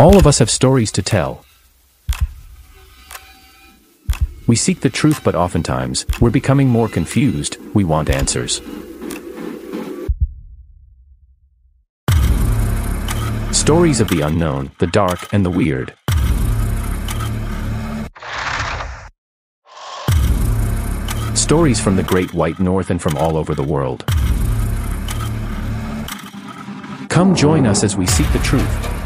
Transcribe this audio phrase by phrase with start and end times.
[0.00, 1.44] All of us have stories to tell.
[4.46, 7.58] We seek the truth, but oftentimes, we're becoming more confused.
[7.74, 8.62] We want answers.
[13.52, 15.92] Stories of the unknown, the dark, and the weird.
[21.34, 24.06] Stories from the great white north and from all over the world.
[27.10, 28.99] Come join us as we seek the truth.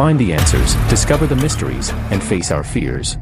[0.00, 3.18] Find the answers, discover the mysteries, and face our fears.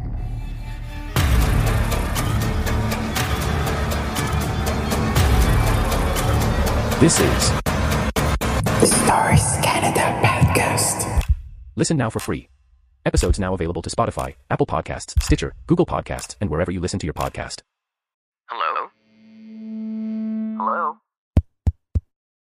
[7.01, 7.51] This is
[8.79, 11.21] The Stories Canada podcast.
[11.75, 12.49] Listen now for free.
[13.05, 17.09] Episodes now available to Spotify, Apple Podcasts, Stitcher, Google Podcasts, and wherever you listen to
[17.09, 17.63] your podcast.
[18.49, 18.87] Hello?
[20.57, 20.99] Hello?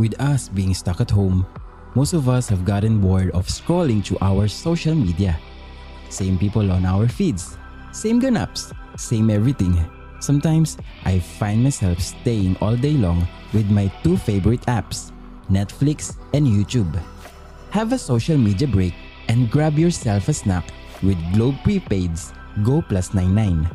[0.00, 1.44] With us being stuck at home,
[1.94, 5.38] most of us have gotten bored of scrolling through our social media.
[6.08, 7.58] Same people on our feeds,
[7.92, 9.76] same ganaps, same everything.
[10.20, 15.12] Sometimes I find myself staying all day long with my two favorite apps,
[15.52, 16.96] Netflix and YouTube.
[17.68, 18.94] Have a social media break
[19.28, 20.64] and grab yourself a snack
[21.02, 22.32] with Globe Prepaid's
[22.64, 23.68] Go Plus 99.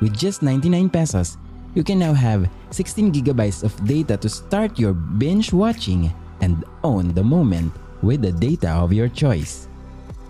[0.00, 1.38] With just 99 pesos,
[1.74, 7.14] you can now have 16 gigabytes of data to start your binge watching and own
[7.14, 9.68] the moment with the data of your choice.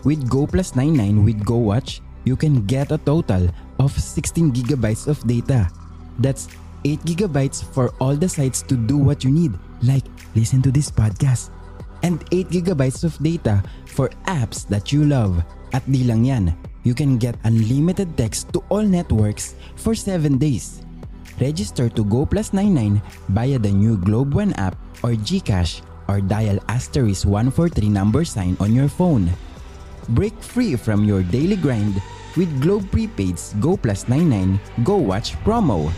[0.05, 5.09] With Go Plus 99 with Go Watch, you can get a total of 16 gigabytes
[5.09, 5.69] of data.
[6.19, 6.49] That's
[6.85, 9.53] 8 gigabytes for all the sites to do what you need,
[9.83, 10.05] like
[10.37, 11.51] listen to this podcast.
[12.05, 15.41] And 8 gigabytes of data for apps that you love.
[15.73, 16.53] At di lang yan,
[16.85, 20.84] you can get unlimited text to all networks for 7 days.
[21.41, 26.59] Register to Go Plus 99 via the new Globe One app or GCash or dial
[26.69, 29.31] asterisk 143 number sign on your phone.
[30.11, 32.01] Break free from your daily grind
[32.37, 35.91] with Globe Prepaid's Go Plus 99 Go Watch promo.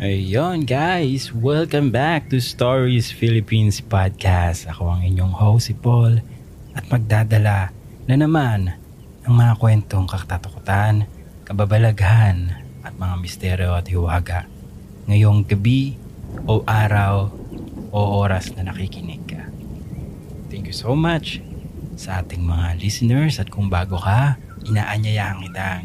[0.00, 4.64] Ayun guys, welcome back to Stories Philippines Podcast.
[4.64, 6.24] Ako ang inyong host si Paul.
[6.72, 7.68] At magdadala
[8.08, 8.80] na naman
[9.28, 11.04] ng mga kwentong kakatatakutan,
[11.44, 12.48] kababalaghan
[12.80, 14.48] at mga misteryo at hiwaga.
[15.04, 16.00] Ngayong gabi
[16.48, 17.28] o araw
[17.92, 19.52] o oras na nakikinig ka.
[20.48, 21.44] Thank you so much
[22.00, 23.36] sa ating mga listeners.
[23.36, 25.84] At kung bago ka, inaanyayahan kitang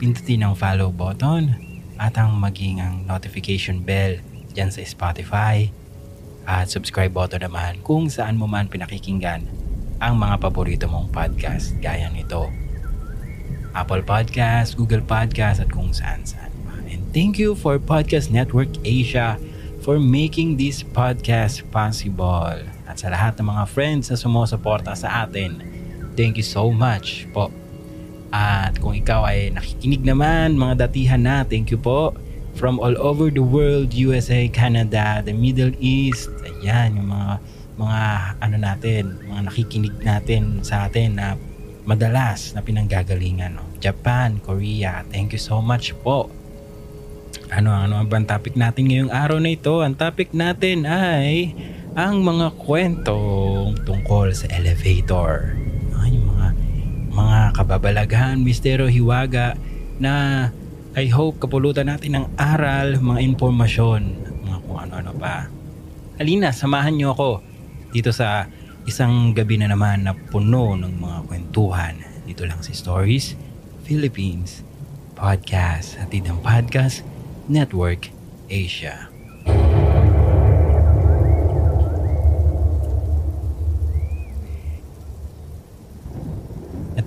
[0.00, 1.69] pindutin ang follow button
[2.00, 4.16] at ang maging ang notification bell
[4.56, 5.68] dyan sa Spotify
[6.48, 9.44] at subscribe button naman kung saan mo man pinakikinggan
[10.00, 12.48] ang mga paborito mong podcast gaya nito.
[13.76, 16.74] Apple Podcast, Google Podcast at kung saan saan pa.
[16.88, 19.38] And thank you for Podcast Network Asia
[19.84, 22.58] for making this podcast possible.
[22.88, 25.62] At sa lahat ng mga friends na sumusuporta sa atin,
[26.18, 27.59] thank you so much po.
[28.30, 32.14] At kung ikaw ay nakikinig naman, mga datihan na, thank you po.
[32.54, 37.32] From all over the world, USA, Canada, the Middle East, ayan, yung mga
[37.80, 38.02] mga
[38.44, 41.40] ano natin, mga nakikinig natin sa atin na
[41.88, 43.56] madalas na pinanggagalingan.
[43.56, 43.64] No?
[43.80, 46.28] Japan, Korea, thank you so much po.
[47.50, 49.82] Ano ano ang bang topic natin ngayong araw na ito?
[49.82, 51.50] Ang topic natin ay
[51.98, 53.18] ang mga kwento
[53.82, 55.58] tungkol sa elevator.
[57.10, 59.58] Mga kababalaghan, mistero, hiwaga
[59.98, 60.48] na
[60.94, 64.02] I hope kapulutan natin ng aral, mga impormasyon,
[64.46, 65.46] mga kung ano-ano pa.
[66.18, 67.30] Halina, samahan niyo ako
[67.94, 68.46] dito sa
[68.86, 71.94] isang gabi na naman na puno ng mga kwentuhan.
[72.26, 73.38] Dito lang si Stories
[73.86, 74.62] Philippines
[75.14, 75.98] Podcast.
[75.98, 77.06] Hatid ng Podcast
[77.50, 78.10] Network
[78.50, 79.19] Asia.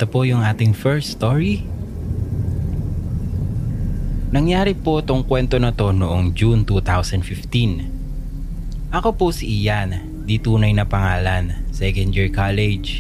[0.03, 1.63] Ito po yung ating first story.
[4.35, 8.91] Nangyari po tong kwento na to noong June 2015.
[8.91, 12.99] Ako po si Ian, di tunay na pangalan, second year college.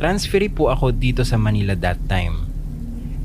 [0.00, 2.48] Transferi po ako dito sa Manila that time.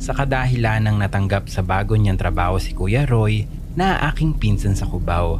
[0.03, 3.47] Sa kadahilan ng natanggap sa bago niyang trabaho si Kuya Roy
[3.79, 5.39] na aking pinsan sa Cubao.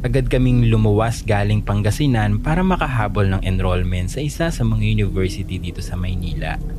[0.00, 5.84] Agad kaming lumuwas galing Pangasinan para makahabol ng enrollment sa isa sa mga university dito
[5.84, 6.77] sa Maynila.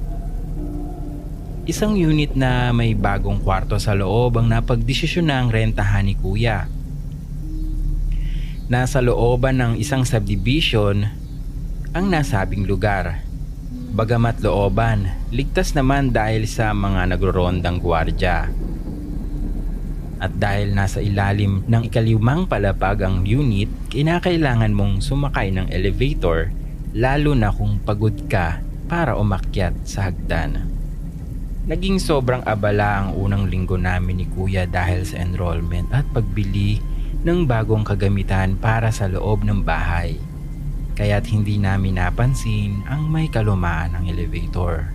[1.69, 6.65] Isang unit na may bagong kwarto sa loob ang napagdesisyon ng rentahan ni Kuya.
[8.65, 11.05] Nasa looban ng isang subdivision
[11.93, 13.21] ang nasabing lugar.
[13.93, 18.49] Bagamat looban, ligtas naman dahil sa mga nagrorondang gwardya.
[20.17, 26.49] At dahil nasa ilalim ng ikalimang palapag ang unit, kinakailangan mong sumakay ng elevator
[26.97, 28.57] lalo na kung pagod ka
[28.89, 30.78] para umakyat sa hagdan.
[31.69, 36.81] Naging sobrang abala ang unang linggo namin ni Kuya dahil sa enrollment at pagbili
[37.21, 40.17] ng bagong kagamitan para sa loob ng bahay.
[40.97, 44.89] Kaya't hindi namin napansin ang may kalumaan ng elevator.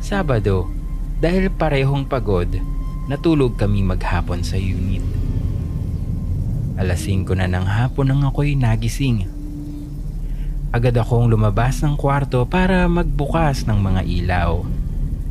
[0.00, 0.72] Sabado,
[1.20, 2.48] dahil parehong pagod,
[3.04, 5.04] natulog kami maghapon sa unit.
[6.80, 9.28] Alas 5 na ng hapon nang ako'y nagising.
[10.72, 14.81] Agad akong lumabas ng kwarto para magbukas ng mga ilaw.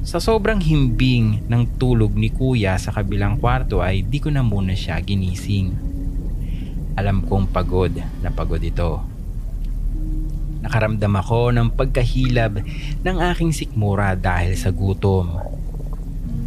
[0.01, 4.73] Sa sobrang himbing ng tulog ni kuya sa kabilang kwarto ay di ko na muna
[4.73, 5.77] siya ginising.
[6.97, 7.93] Alam kong pagod
[8.25, 8.97] na pagod ito.
[10.65, 12.65] Nakaramdam ako ng pagkahilab
[13.05, 15.37] ng aking sikmura dahil sa gutom.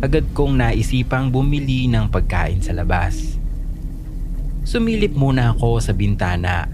[0.03, 3.39] Agad kong naisipang bumili ng pagkain sa labas.
[4.67, 6.67] Sumilip muna ako sa bintana.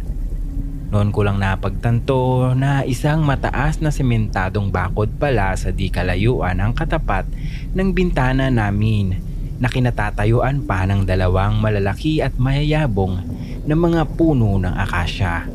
[0.90, 6.74] Noon ko lang napagtanto na isang mataas na sementadong bakod pala sa di kalayuan ang
[6.74, 7.30] katapat
[7.78, 9.14] ng bintana namin
[9.62, 13.22] na kinatatayuan pa ng dalawang malalaki at mayayabong
[13.70, 15.46] na mga puno ng akasya.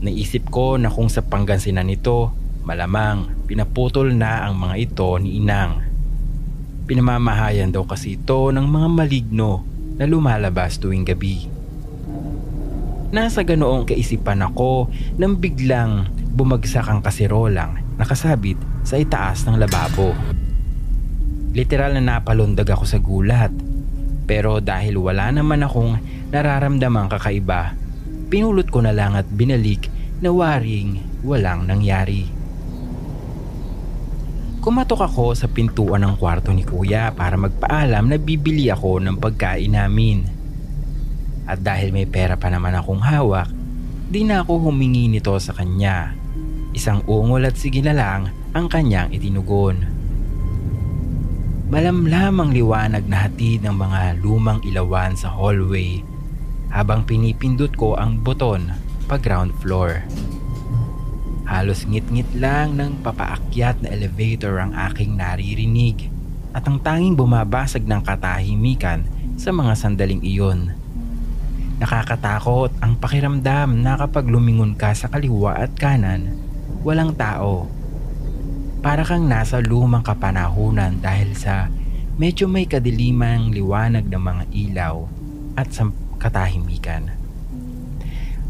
[0.00, 2.32] Naisip ko na kung sa panggansinan nito,
[2.64, 5.84] malamang pinaputol na ang mga ito ni Inang.
[6.88, 9.68] Pinamamahayan daw kasi ito ng mga maligno
[10.00, 11.57] na lumalabas tuwing gabi.
[13.08, 20.12] Nasa ganoong kaisipan ako nang biglang bumagsak ang kasirolang nakasabit sa itaas ng lababo.
[21.56, 23.48] Literal na napalundag ako sa gulat.
[24.28, 25.96] Pero dahil wala naman akong
[26.28, 27.72] nararamdamang kakaiba,
[28.28, 29.88] pinulot ko na lang at binalik
[30.20, 32.28] na waring walang nangyari.
[34.60, 39.72] Kumatok ako sa pintuan ng kwarto ni kuya para magpaalam na bibili ako ng pagkain
[39.72, 40.37] namin.
[41.48, 43.48] At dahil may pera pa naman akong hawak,
[44.12, 46.12] di na ako humingi nito sa kanya.
[46.76, 49.88] Isang ungol at sige na lang ang kanyang itinugon.
[51.72, 56.04] Malamlam ang liwanag na hatid ng mga lumang ilawan sa hallway
[56.68, 58.72] habang pinipindot ko ang buton
[59.08, 60.04] pa ground floor.
[61.48, 66.12] Halos ngit-ngit lang ng papaakyat na elevator ang aking naririnig.
[66.56, 69.04] at ang tanging bumabasag ng katahimikan
[69.36, 70.74] sa mga sandaling iyon.
[71.78, 76.34] Nakakatakot ang pakiramdam na kapag lumingon ka sa kaliwa at kanan,
[76.82, 77.70] walang tao.
[78.82, 81.70] Para kang nasa lumang kapanahunan dahil sa
[82.18, 85.06] medyo may kadilimang liwanag ng mga ilaw
[85.54, 85.86] at sa
[86.18, 87.14] katahimikan.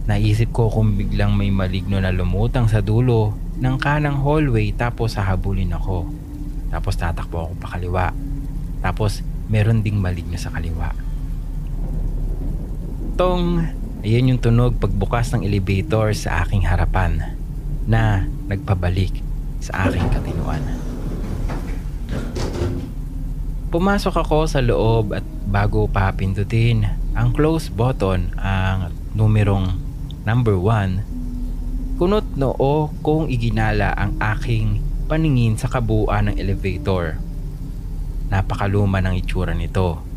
[0.09, 5.77] Naisip ko kung biglang may maligno na lumutang sa dulo ng kanang hallway tapos hahabulin
[5.77, 6.09] ako.
[6.73, 8.07] Tapos tatakbo ako pa kaliwa.
[8.81, 9.21] Tapos
[9.53, 11.08] meron ding maligno sa kaliwa.
[13.19, 13.67] Tong,
[14.07, 17.35] ayan yung tunog pagbukas ng elevator sa aking harapan
[17.83, 19.11] na nagpabalik
[19.59, 20.63] sa aking katinuan.
[23.75, 26.87] Pumasok ako sa loob at bago pa pindutin
[27.19, 29.75] ang close button ang numerong
[30.23, 34.79] number 1, kunot noo kong iginala ang aking
[35.11, 37.19] paningin sa kabuuan ng elevator.
[38.31, 40.08] Napakaluma ng itsura nito.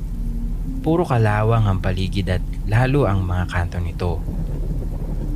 [0.80, 4.24] Puro kalawang ang paligid at lalo ang mga kanto nito.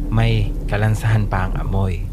[0.07, 2.07] May kalansahan pa ang amoy.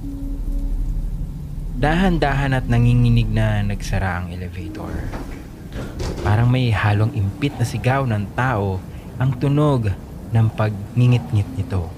[1.79, 4.91] Dahan-dahan at nanginginig na nagsara ang elevator.
[6.27, 8.83] Parang may halong impit na sigaw ng tao
[9.19, 9.91] ang tunog
[10.35, 11.91] ng pagngingit-ngit nito.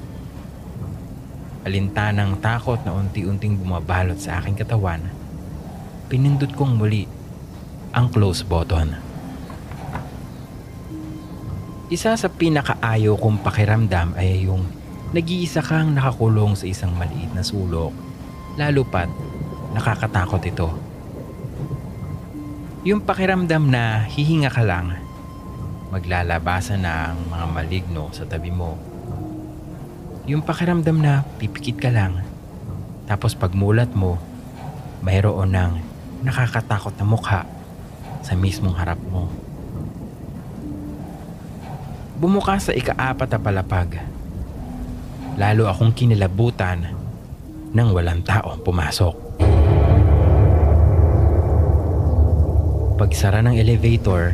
[1.64, 5.00] Alintanang takot na unti-unting bumabalot sa aking katawan,
[6.12, 7.08] pinindot kong muli
[7.96, 9.13] ang close button.
[11.92, 14.64] Isa sa pinakaayaw kong pakiramdam ay yung
[15.12, 17.92] nag-iisa kang nakakulong sa isang maliit na sulok,
[18.56, 19.12] lalo pat
[19.76, 20.72] nakakatakot ito.
[22.88, 24.96] Yung pakiramdam na hihinga ka lang,
[25.92, 28.80] maglalabasan na ang mga maligno sa tabi mo.
[30.24, 32.24] Yung pakiramdam na pipikit ka lang,
[33.04, 34.16] tapos pagmulat mo,
[35.04, 35.72] mayroon ng
[36.24, 37.44] nakakatakot na mukha
[38.24, 39.28] sa mismong harap mo.
[42.14, 43.98] Bumuka sa ikaapat na palapag.
[45.34, 46.94] Lalo akong kinilabutan
[47.74, 49.18] nang walang tao pumasok.
[52.94, 54.30] Pagsara ng elevator,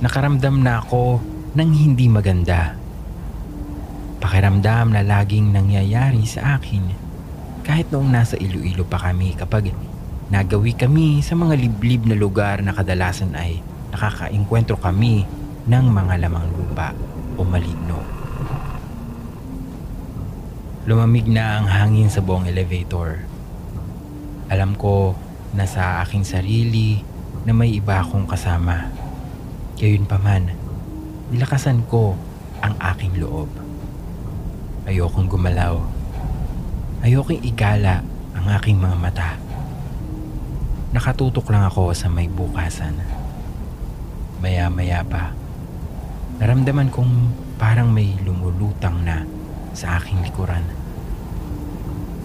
[0.00, 1.20] nakaramdam na ako
[1.52, 2.72] ng hindi maganda.
[4.24, 6.88] Pakiramdam na laging nangyayari sa akin
[7.68, 9.76] kahit noong nasa Iloilo pa kami kapag
[10.32, 13.60] nagawi kami sa mga liblib na lugar na kadalasan ay
[13.92, 15.28] nakakainkwentro kami
[15.62, 16.90] ng mga lamang lupa
[17.38, 18.02] o maligno.
[20.82, 23.22] Lumamig na ang hangin sa buong elevator.
[24.50, 25.14] Alam ko
[25.54, 27.06] na sa aking sarili
[27.46, 28.90] na may iba akong kasama.
[29.78, 30.50] Gayun pa man,
[31.30, 32.18] nilakasan ko
[32.58, 33.46] ang aking loob.
[34.90, 35.78] Ayokong gumalaw.
[37.06, 38.02] Ayokong igala
[38.34, 39.30] ang aking mga mata.
[40.90, 42.98] Nakatutok lang ako sa may bukasan.
[44.42, 45.30] Maya-maya pa,
[46.42, 49.22] naramdaman kong parang may lumulutang na
[49.78, 50.66] sa aking likuran.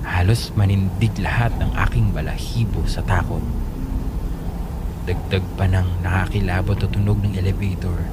[0.02, 3.46] Halos manindig lahat ng aking balahibo sa takot.
[5.06, 8.10] Dagdag pa ng nakakilabot o tunog ng elevator.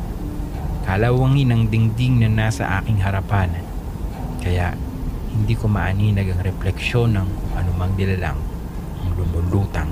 [0.85, 3.57] Kalawangin ang dingding na nasa aking harapan.
[4.45, 4.77] Kaya
[5.33, 8.37] hindi ko maaninag ang refleksyon ng anumang dilalang
[9.01, 9.89] ang lumulutang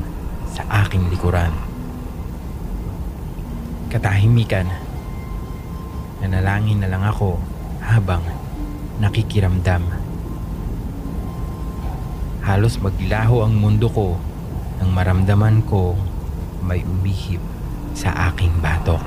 [0.53, 1.57] sa aking likuran.
[3.89, 4.92] Katahimikan.
[6.23, 7.43] Nanalangin na lang ako
[7.83, 8.23] habang
[9.03, 9.83] nakikiramdam.
[12.47, 14.15] Halos maglaho ang mundo ko
[14.79, 15.99] nang maramdaman ko
[16.63, 17.43] may umihip
[17.95, 19.03] sa aking batok.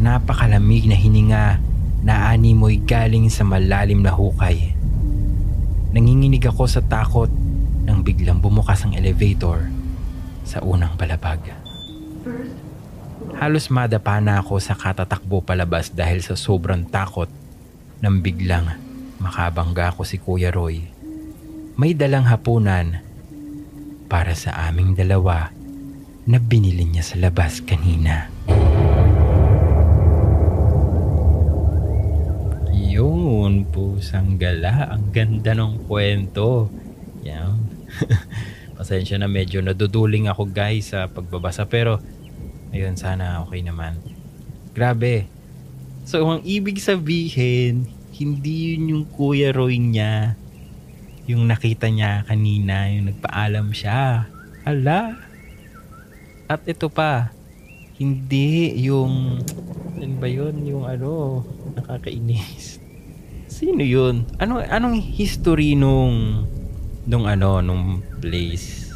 [0.00, 1.60] Napakalamig na hininga
[2.00, 4.72] na animoy galing sa malalim na hukay.
[5.92, 7.28] Nanginginig ako sa takot
[7.84, 9.68] nang biglang bumukas ang elevator
[10.48, 11.52] sa unang palapag.
[13.40, 17.24] Halos madapa na ako sa katatakbo palabas dahil sa sobrang takot
[18.04, 18.68] nang biglang
[19.16, 20.84] makabangga ko si Kuya Roy.
[21.80, 23.00] May dalang hapunan
[24.12, 25.48] para sa aming dalawa
[26.28, 28.28] na binili niya sa labas kanina.
[32.76, 34.92] Yun, pusang gala.
[34.92, 36.68] Ang ganda ng kwento.
[37.24, 37.56] Yan.
[38.76, 42.04] Pasensya na medyo naduduling ako guys sa pagbabasa pero
[42.70, 43.98] ayun sana okay naman.
[44.72, 45.26] Grabe.
[46.06, 47.86] So ang ibig sabihin,
[48.16, 50.40] hindi yun yung Kuya Roy niya
[51.30, 54.26] yung nakita niya kanina, yung nagpaalam siya.
[54.66, 55.14] Hala.
[56.50, 57.30] At ito pa,
[58.02, 59.38] hindi yung,
[59.94, 60.66] ano ba yun?
[60.66, 61.46] Yung ano,
[61.78, 62.82] nakakainis.
[63.46, 64.26] Sino yun?
[64.42, 66.42] Ano, anong history nung,
[67.06, 68.90] nung ano, nung place?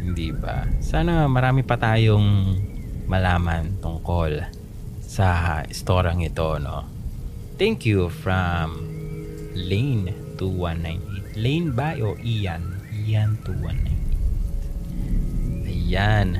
[0.00, 0.64] Hindi ba?
[0.80, 2.56] Sana marami pa tayong
[3.08, 4.44] malaman tungkol
[5.00, 6.84] sa istorang ito, no?
[7.56, 8.84] Thank you from
[9.56, 11.40] Lane 2198.
[11.40, 12.62] Lane ba o Ian?
[13.08, 15.66] Ian 2198.
[15.66, 16.38] Ayan.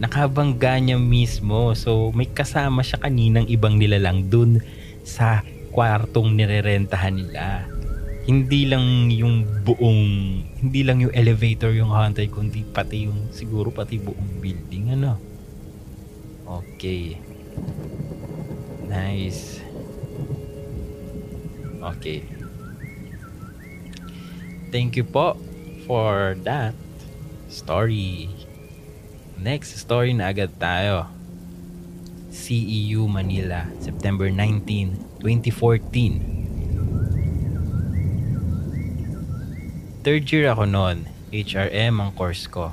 [0.00, 1.76] Nakabangga niya mismo.
[1.76, 4.64] So, may kasama siya kaninang ibang nilalang dun
[5.04, 7.66] sa kwartong nirerentahan nila
[8.30, 10.02] hindi lang yung buong
[10.60, 15.29] hindi lang yung elevator yung haunted kundi pati yung siguro pati buong building ano
[16.50, 17.22] okay.
[18.90, 19.62] Nice.
[21.78, 22.26] Okay.
[24.74, 25.38] Thank you po
[25.86, 26.74] for that
[27.46, 28.30] story.
[29.38, 31.06] Next story na agad tayo.
[32.30, 36.40] CEU Manila September 19 2014
[40.00, 42.72] Third year ako noon, HRM ang course ko.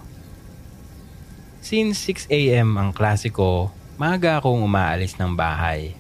[1.68, 2.80] Since 6 a.m.
[2.80, 3.68] ang klase ko,
[4.00, 6.00] maaga akong umaalis ng bahay.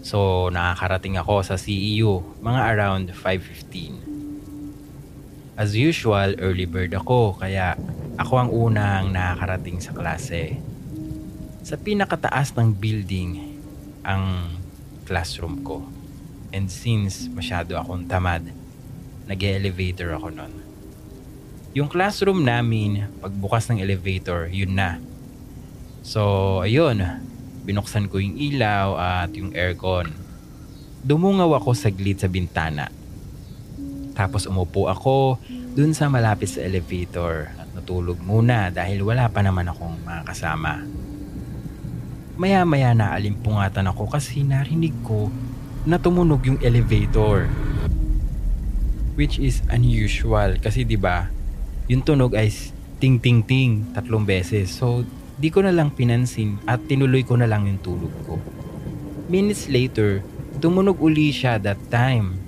[0.00, 5.60] So nakakarating ako sa CEU mga around 5.15.
[5.60, 7.76] As usual, early bird ako kaya
[8.16, 10.56] ako ang unang nakakarating sa klase.
[11.60, 13.60] Sa pinakataas ng building
[14.00, 14.48] ang
[15.04, 15.84] classroom ko.
[16.56, 18.48] And since masyado akong tamad,
[19.28, 20.63] nag-elevator ako nun.
[21.74, 25.02] Yung classroom namin, pagbukas ng elevator, yun na.
[26.06, 27.02] So, ayun,
[27.66, 30.14] binuksan ko yung ilaw at yung aircon.
[31.02, 32.94] Dumungaw ako saglit sa bintana.
[34.14, 35.42] Tapos umupo ako
[35.74, 40.78] dun sa malapit sa elevator at natulog muna dahil wala pa naman akong mga kasama.
[42.38, 45.26] Maya-maya na alimpungatan ako kasi narinig ko
[45.82, 47.50] na tumunog yung elevator
[49.18, 51.33] which is unusual kasi 'di ba
[51.90, 52.48] yung tunog ay
[53.02, 54.72] ting ting ting tatlong beses.
[54.72, 55.04] So
[55.36, 58.40] di ko na lang pinansin at tinuloy ko na lang yung tulog ko.
[59.28, 60.24] Minutes later
[60.62, 62.40] tumunog uli siya that time.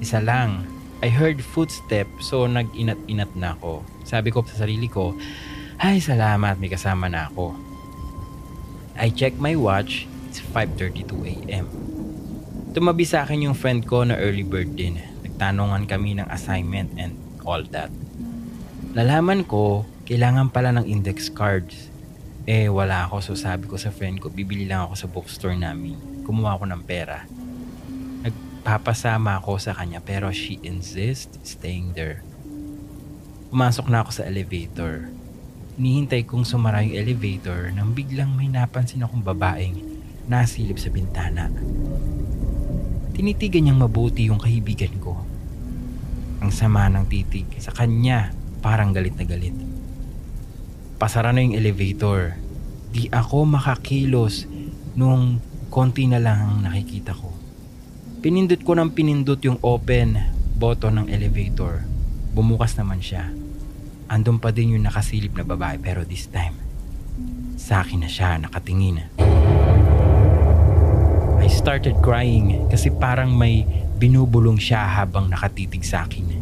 [0.00, 0.64] Isa lang.
[1.00, 3.84] I heard footsteps so nag-inat-inat na ako.
[4.04, 5.16] Sabi ko sa sarili ko
[5.80, 7.56] ay salamat may kasama na ako.
[9.00, 11.66] I check my watch it's 5.32 a.m.
[12.70, 15.02] Tumabi sa akin yung friend ko na early bird din.
[15.26, 17.90] Nagtanungan kami ng assignment and all that.
[18.90, 21.94] Lalaman ko, kailangan pala ng index cards.
[22.42, 25.94] Eh, wala ako so sabi ko sa friend ko, bibili lang ako sa bookstore namin.
[26.26, 27.22] Kumuha ako ng pera.
[28.26, 32.26] Nagpapasama ako sa kanya pero she insists staying there.
[33.54, 35.06] Pumasok na ako sa elevator.
[35.78, 39.78] Nihintay kong sumara yung elevator nang biglang may napansin akong babaeng
[40.26, 41.46] nasilip sa bintana.
[43.14, 45.14] Tinitigan niyang mabuti yung kaibigan ko.
[46.42, 49.56] Ang sama ng titig sa kanya parang galit na galit.
[51.00, 52.36] Pasara na yung elevator.
[52.92, 54.44] Di ako makakilos
[54.94, 55.40] nung
[55.72, 57.32] konti na lang ang nakikita ko.
[58.20, 60.20] Pinindot ko ng pinindot yung open
[60.60, 61.88] button ng elevator.
[62.36, 63.32] Bumukas naman siya.
[64.12, 66.52] Andun pa din yung nakasilip na babae pero this time,
[67.56, 69.08] sa akin na siya nakatingin.
[71.40, 73.64] I started crying kasi parang may
[73.96, 76.39] binubulong siya habang nakatitig sa akin.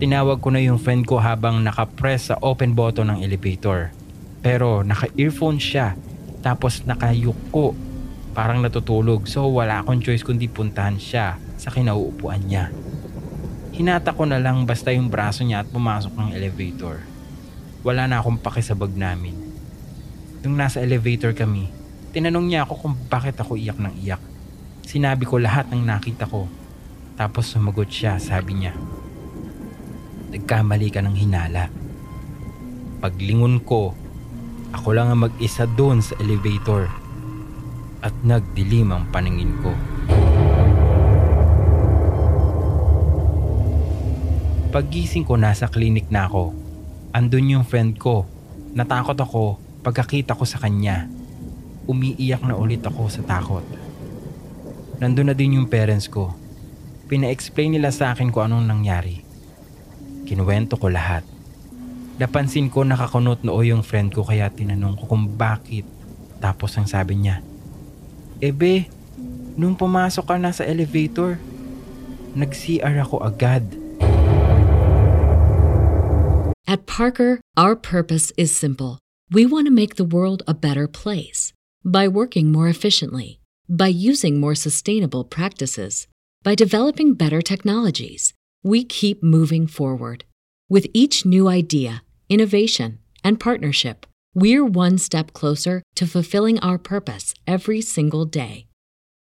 [0.00, 3.92] Tinawag ko na yung friend ko habang nakapress sa open button ng elevator.
[4.40, 5.92] Pero naka-earphone siya
[6.40, 7.76] tapos nakayuko
[8.32, 12.72] parang natutulog so wala akong choice kundi puntahan siya sa kinauupuan niya.
[13.76, 17.04] Hinata ko na lang basta yung braso niya at pumasok ng elevator.
[17.84, 19.36] Wala na akong pakisabag namin.
[20.40, 21.68] Nung nasa elevator kami,
[22.16, 24.24] tinanong niya ako kung bakit ako iyak ng iyak.
[24.80, 26.48] Sinabi ko lahat ng nakita ko.
[27.20, 28.72] Tapos sumagot siya, sabi niya.
[30.30, 31.66] Nagkamali ka ng hinala.
[33.02, 33.98] Paglingon ko,
[34.70, 36.86] ako lang ang mag-isa doon sa elevator.
[37.98, 39.74] At nagdilim ang paningin ko.
[44.70, 46.54] Paggising ko nasa klinik na ako.
[47.10, 48.22] Andun yung friend ko.
[48.70, 51.10] Natakot ako pagkakita ko sa kanya.
[51.90, 53.66] Umiiyak na ulit ako sa takot.
[55.02, 56.30] Nandun na din yung parents ko.
[57.10, 59.29] Pina-explain nila sa akin kung anong nangyari.
[60.30, 61.26] Kinuwento ko lahat.
[62.22, 65.82] Napansin ko nakakunot noo yung friend ko kaya tinanong ko kung bakit.
[66.38, 67.42] Tapos ang sabi niya,
[68.38, 68.86] Ebe,
[69.58, 71.42] nung pumasok ka na sa elevator,
[72.38, 73.66] nag-CR ako agad.
[76.70, 79.02] At Parker, our purpose is simple.
[79.26, 81.50] We want to make the world a better place
[81.82, 83.40] by working more efficiently
[83.70, 86.08] by using more sustainable practices,
[86.42, 90.24] by developing better technologies, we keep moving forward.
[90.68, 97.34] With each new idea, innovation, and partnership, we're one step closer to fulfilling our purpose
[97.46, 98.66] every single day.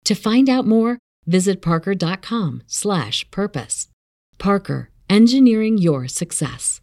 [0.06, 3.88] To find out more, visit parker.com/purpose.
[4.38, 6.80] Parker, engineering your success.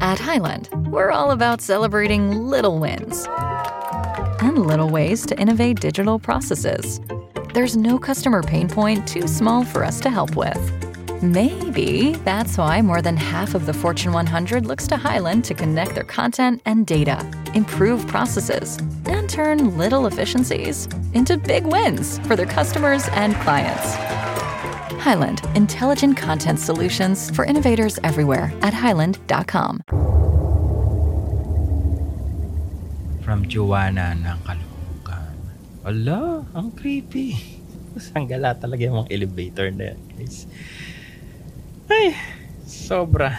[0.00, 3.26] At Highland, we're all about celebrating little wins
[4.40, 6.98] and little ways to innovate digital processes.
[7.54, 10.91] There's no customer pain point too small for us to help with.
[11.22, 15.94] Maybe that's why more than half of the Fortune 100 looks to Highland to connect
[15.94, 17.22] their content and data,
[17.54, 18.74] improve processes,
[19.06, 23.94] and turn little efficiencies into big wins for their customers and clients.
[24.98, 29.86] Highland, intelligent content solutions for innovators everywhere at highland.com.
[33.22, 35.34] From Joanna ng Caloocan.
[35.86, 37.38] Ala, ang creepy.
[38.10, 40.50] Sanggala talaga yung mga elevator na yan, guys.
[41.92, 42.16] Ay,
[42.64, 43.36] sobra.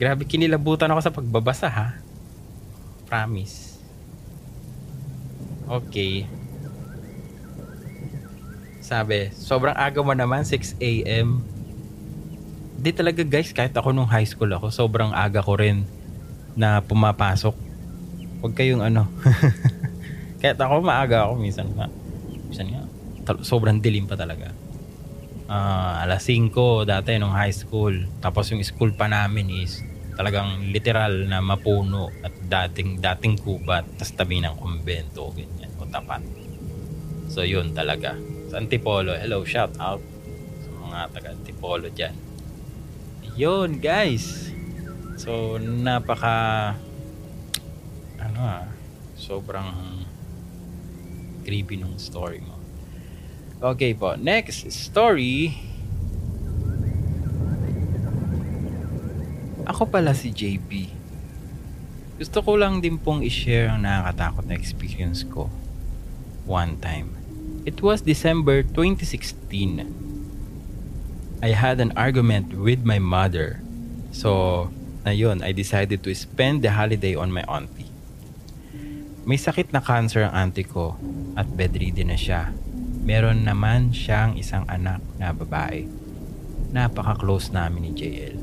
[0.00, 1.88] Grabe, kinilabutan ako sa pagbabasa, ha?
[3.04, 3.76] Promise.
[5.68, 6.24] Okay.
[8.80, 11.44] Sabi, sobrang aga mo naman, 6 a.m.
[12.80, 15.84] Di talaga guys, kahit ako nung high school ako, sobrang aga ko rin
[16.56, 17.52] na pumapasok.
[18.40, 19.04] Huwag kayong ano.
[20.40, 21.92] kahit ako maaga ako, minsan nga.
[22.48, 22.82] Minsan nga,
[23.44, 24.48] sobrang dilim pa talaga.
[25.48, 28.04] Ah, alas 5 dati nung high school.
[28.20, 29.80] Tapos yung school pa namin is
[30.12, 36.20] talagang literal na mapuno at dating dating kubat tas tabi ng kumbento ganyan o tapat.
[37.32, 38.12] So yun talaga.
[38.52, 40.04] Sa Antipolo, hello shout out
[40.60, 42.14] sa mga taga Antipolo diyan.
[43.40, 44.52] Yun guys.
[45.16, 46.76] So napaka
[48.20, 48.68] ano ah,
[49.16, 50.04] sobrang
[51.40, 52.57] creepy nung story mo.
[53.58, 55.58] Okay po, next story.
[59.66, 60.94] Ako pala si JP.
[62.22, 65.50] Gusto ko lang din pong i-share ang nakakatakot na experience ko.
[66.46, 67.18] One time.
[67.66, 69.82] It was December 2016.
[71.42, 73.58] I had an argument with my mother.
[74.14, 74.70] So,
[75.02, 77.90] ayun, I decided to spend the holiday on my auntie.
[79.26, 80.94] May sakit na cancer ang auntie ko
[81.34, 82.54] at bedridden na siya.
[83.08, 85.88] Meron naman siyang isang anak na babae.
[86.76, 88.36] Napaka-close namin ni JL.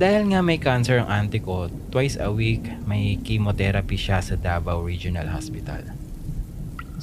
[0.00, 4.80] Dahil nga may cancer ang auntie ko, twice a week may chemotherapy siya sa Davao
[4.80, 5.92] Regional Hospital.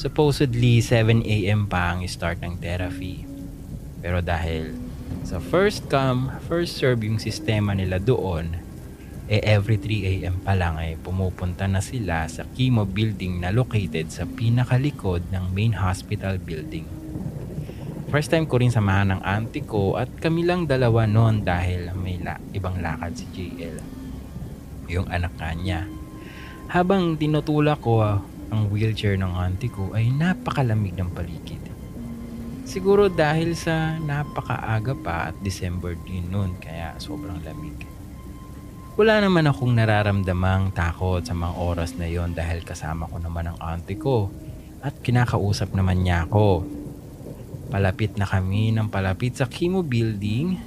[0.02, 1.70] Supposedly 7 a.m.
[1.70, 3.30] pa ang start ng therapy.
[4.02, 4.74] Pero dahil
[5.22, 8.58] sa first come, first serve yung sistema nila doon,
[9.28, 10.40] eh every 3 a.m.
[10.40, 15.76] pa lang ay pumupunta na sila sa chemo building na located sa pinakalikod ng main
[15.76, 16.88] hospital building.
[18.08, 22.16] First time ko rin samahan ng auntie ko at kami lang dalawa noon dahil may
[22.24, 23.84] la- ibang lakad si JL.
[24.88, 25.84] Yung anak niya.
[26.72, 31.60] Habang tinutulak ko ah, ang wheelchair ng auntie ko ay napakalamig ng paligid.
[32.68, 37.87] Siguro dahil sa napakaaga pa at December din noon kaya sobrang lamig.
[38.98, 43.58] Wala naman akong nararamdamang takot sa mga oras na yon dahil kasama ko naman ang
[43.62, 44.34] auntie ko
[44.82, 46.66] at kinakausap naman niya ako.
[47.70, 50.58] Palapit na kami ng palapit sa chemo building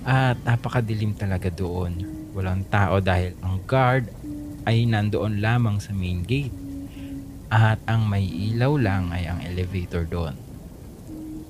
[0.00, 2.00] at napakadilim talaga doon.
[2.32, 4.08] Walang tao dahil ang guard
[4.64, 6.56] ay nandoon lamang sa main gate
[7.52, 10.32] at ang may ilaw lang ay ang elevator doon.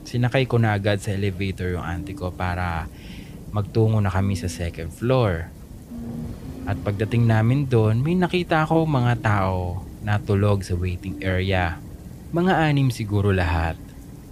[0.02, 2.90] Sinakay ko na agad sa elevator yung auntie ko para
[3.54, 5.62] magtungo na kami sa second floor.
[6.64, 11.76] At pagdating namin doon, may nakita ako mga tao na tulog sa waiting area.
[12.32, 13.76] Mga anim siguro lahat.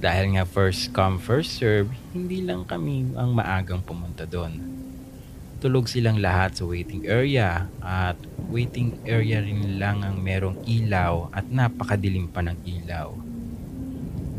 [0.01, 4.65] Dahil nga first come first serve, hindi lang kami ang maagang pumunta doon.
[5.61, 8.17] Tulog silang lahat sa waiting area at
[8.49, 13.13] waiting area rin lang ang merong ilaw at napakadilim pa ng ilaw.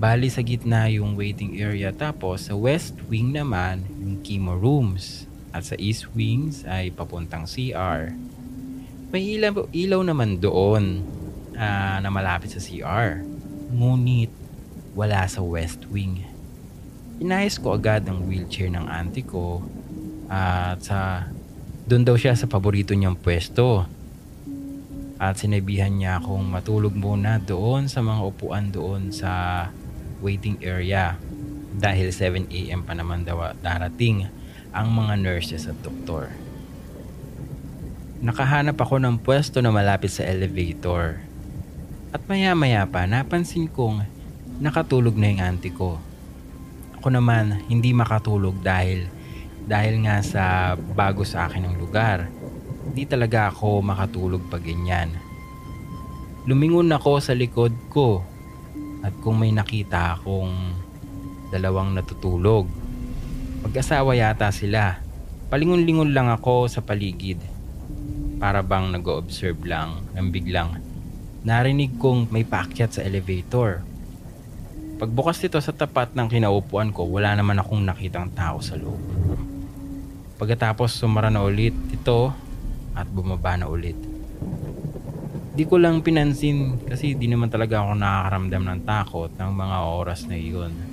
[0.01, 5.63] Bali sa gitna yung waiting area tapos sa west wing naman yung chemo rooms at
[5.63, 8.09] sa east wings ay papuntang CR.
[9.13, 11.05] May ilaw, ilaw naman doon
[11.53, 13.21] ah, na malapit sa CR.
[13.69, 14.33] Ngunit
[14.97, 16.25] wala sa west wing.
[17.21, 19.61] Inayos ko agad ang wheelchair ng auntie ko
[20.33, 21.29] at sa
[21.85, 23.85] doon daw siya sa paborito niyang pwesto.
[25.21, 29.69] At sinabihan niya akong matulog muna doon sa mga upuan doon sa
[30.25, 31.21] waiting area
[31.77, 34.29] dahil 7am pa naman daw darating
[34.73, 36.33] ang mga nurses at doktor.
[38.19, 41.21] Nakahanap ako ng pwesto na malapit sa elevator.
[42.11, 44.03] At maya maya pa napansin kong
[44.59, 46.01] nakatulog na yung auntie ko.
[46.99, 49.07] Ako naman hindi makatulog dahil
[49.63, 52.27] Dahil nga sa bago sa akin ang lugar,
[52.91, 55.15] di talaga ako makatulog pag ganyan.
[56.43, 58.19] Lumingon ako sa likod ko
[58.99, 60.51] at kung may nakita akong
[61.47, 62.67] dalawang natutulog.
[63.63, 64.99] Mag-asawa yata sila.
[65.47, 67.39] Palingon-lingon lang ako sa paligid.
[68.37, 70.93] Para bang nag-observe lang nang biglang
[71.43, 73.83] narinig kong may paakyat sa elevator.
[74.95, 78.99] Pagbukas nito sa tapat ng kinaupuan ko, wala naman akong nakitang tao sa loob.
[80.39, 82.31] Pagkatapos sumara na ulit ito
[82.95, 83.99] at bumaba na ulit.
[85.53, 90.25] Di ko lang pinansin kasi di naman talaga ako nakakaramdam ng takot ng mga oras
[90.25, 90.92] na iyon.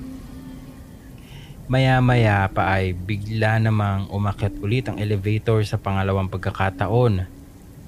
[1.70, 7.22] Maya-maya pa ay bigla namang umakyat ulit ang elevator sa pangalawang pagkakataon.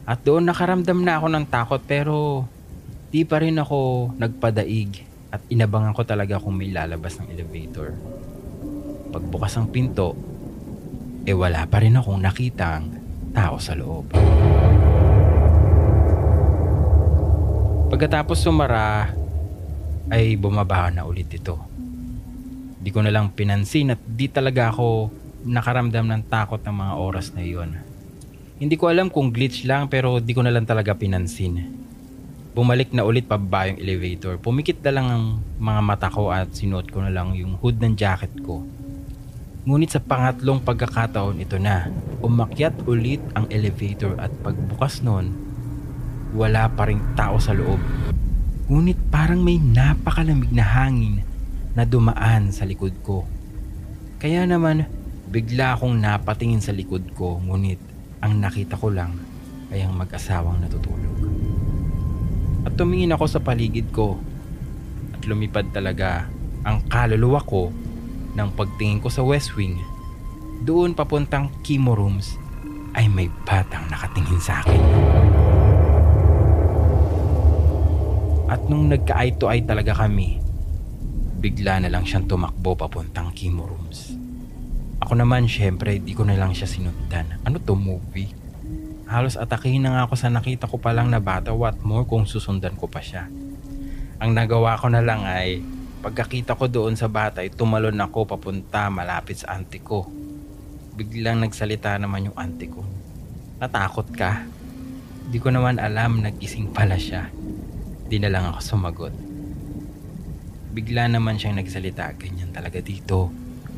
[0.07, 2.47] At doon nakaramdam na ako ng takot pero
[3.11, 5.03] di pa rin ako nagpadaig
[5.35, 7.99] at inabangan ko talaga kung may lalabas ng elevator.
[9.11, 10.15] Pagbukas ng pinto,
[11.27, 12.87] eh wala pa rin akong nakitang
[13.35, 14.15] tao sa loob.
[17.91, 19.11] Pagkatapos sumara,
[20.07, 21.72] ay bumaba na ulit ito.
[22.83, 25.15] Di ko na lang pinansin at di talaga ako
[25.47, 27.79] nakaramdam ng takot ng mga oras na iyon.
[28.59, 31.63] Hindi ko alam kung glitch lang pero di ko na lang talaga pinansin.
[32.59, 34.35] Bumalik na ulit pababa yung elevator.
[34.43, 35.25] Pumikit na lang ang
[35.63, 38.67] mga mata ko at sinuot ko na lang yung hood ng jacket ko.
[39.63, 41.87] Ngunit sa pangatlong pagkakataon ito na,
[42.19, 45.31] umakyat ulit ang elevator at pagbukas noon,
[46.35, 47.79] wala pa rin tao sa loob.
[48.67, 51.23] Ngunit parang may napakalamig na hangin
[51.73, 53.25] na dumaan sa likod ko.
[54.21, 54.85] Kaya naman,
[55.33, 57.81] bigla akong napatingin sa likod ko ngunit
[58.21, 59.17] ang nakita ko lang
[59.73, 61.17] ay ang mag-asawang natutulog.
[62.69, 64.21] At tumingin ako sa paligid ko
[65.17, 66.29] at lumipad talaga
[66.63, 67.73] ang kaluluwa ko
[68.37, 69.81] ng pagtingin ko sa West Wing.
[70.63, 72.39] Doon papuntang chemo rooms
[72.93, 74.83] ay may batang nakatingin sa akin.
[78.53, 80.42] At nung nagka-eye to eye talaga kami,
[81.43, 84.15] bigla na lang siyang tumakbo papuntang chemo rooms.
[85.03, 87.43] Ako naman syempre di ko na lang siya sinundan.
[87.43, 88.31] Ano to movie?
[89.11, 92.79] Halos atakihin na nga ako sa nakita ko palang na bata what more kung susundan
[92.79, 93.27] ko pa siya.
[94.23, 95.59] Ang nagawa ko na lang ay
[96.07, 100.07] pagkakita ko doon sa bata ay tumalon ako papunta malapit sa auntie ko.
[100.95, 102.87] Biglang nagsalita naman yung auntie ko.
[103.59, 104.47] Natakot ka?
[105.27, 107.27] Di ko naman alam nagising pala siya.
[108.07, 109.32] Di na lang ako sumagot.
[110.73, 113.29] Bigla naman siyang nagsalita, ganyan talaga dito.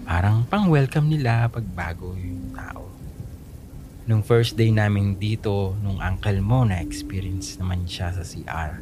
[0.07, 2.87] Parang pang-welcome nila pag bago yung tao.
[4.07, 8.79] Nung first day namin dito, nung uncle mo na experience naman siya sa CR.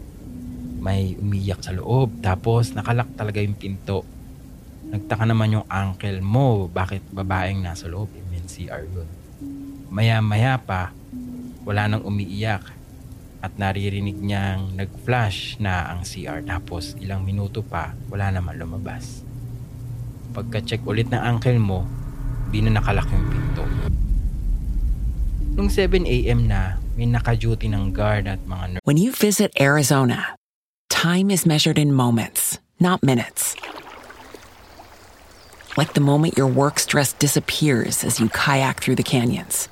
[0.77, 4.05] May umiyak sa loob, tapos nakalak talaga yung pinto.
[4.93, 9.09] Nagtaka naman yung uncle mo, bakit babaeng nasa loob, I mean CR yun.
[9.89, 10.93] Maya-maya pa,
[11.65, 12.82] wala nang umiiyak
[13.43, 19.27] at naririnig niyang nag-flash na ang CR tapos ilang minuto pa wala naman lumabas.
[20.33, 21.85] Pagka-check ulit ng uncle mo,
[22.55, 23.65] di na nakalak yung pinto.
[25.53, 28.85] Nung 7am na, may naka-duty ng guard at mga nurse.
[28.89, 30.39] When you visit Arizona,
[30.89, 33.53] time is measured in moments, not minutes.
[35.77, 39.72] Like the moment your work stress disappears as you kayak through the canyons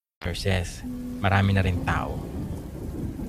[0.21, 0.85] Nurses.
[1.17, 2.13] Marami na rin tao.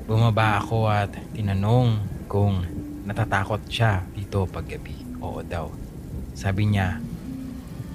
[0.05, 2.61] Bumaba ako at tinanong kung
[3.09, 4.93] natatakot siya dito paggabi.
[5.25, 5.73] Oo daw.
[6.37, 7.01] Sabi niya,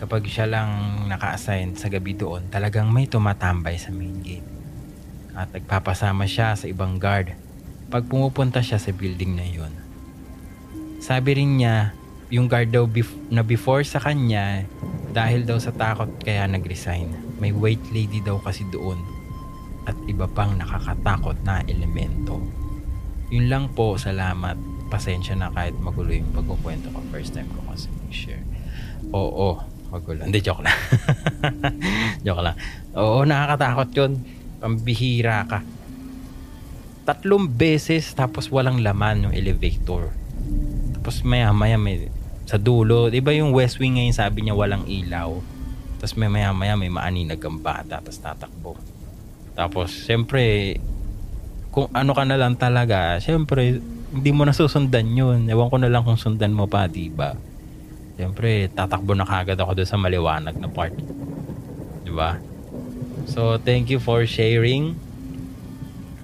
[0.01, 4.49] kapag siya lang naka-assign sa gabi doon, talagang may tumatambay sa main gate.
[5.37, 7.37] At nagpapasama siya sa ibang guard
[7.93, 9.73] pag pumupunta siya sa building na yon.
[10.97, 11.93] Sabi rin niya,
[12.27, 14.67] yung guard daw bef- na before sa kanya,
[15.15, 17.09] dahil daw sa takot kaya nag-resign.
[17.39, 18.99] May white lady daw kasi doon
[19.87, 22.37] at iba pang nakakatakot na elemento.
[23.31, 24.59] Yun lang po, salamat.
[24.91, 27.87] Pasensya na kahit magulo yung pagkukwento ko first time ko kasi.
[28.11, 28.43] share.
[29.15, 29.59] Oo,
[29.91, 30.27] magulo.
[30.27, 30.75] Hindi, joke lang.
[32.27, 32.55] joke lang.
[32.95, 34.11] Oo, nakakatakot yun.
[34.59, 35.59] Pambihira ka.
[37.07, 40.11] Tatlong beses tapos walang laman yung elevator.
[40.99, 42.11] Tapos maya maya may
[42.47, 45.35] sa dulo, di ba yung West Wing ngayon sabi niya walang ilaw.
[45.99, 48.73] Tapos may maya maya may maaninag ang bata tapos tatakbo.
[49.51, 50.77] Tapos siyempre
[51.75, 55.39] kung ano ka na lang talaga, siyempre hindi mo nasusundan yun.
[55.51, 57.35] Ewan ko na lang kung sundan mo pa, di ba?
[58.17, 60.95] Siyempre, tatakbo na kagad ako doon sa maliwanag na part.
[62.01, 62.39] Di ba?
[63.29, 64.97] So, thank you for sharing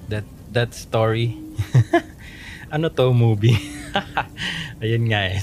[0.09, 1.37] that that story.
[2.73, 3.59] ano to movie?
[4.83, 5.37] Ayun nga eh.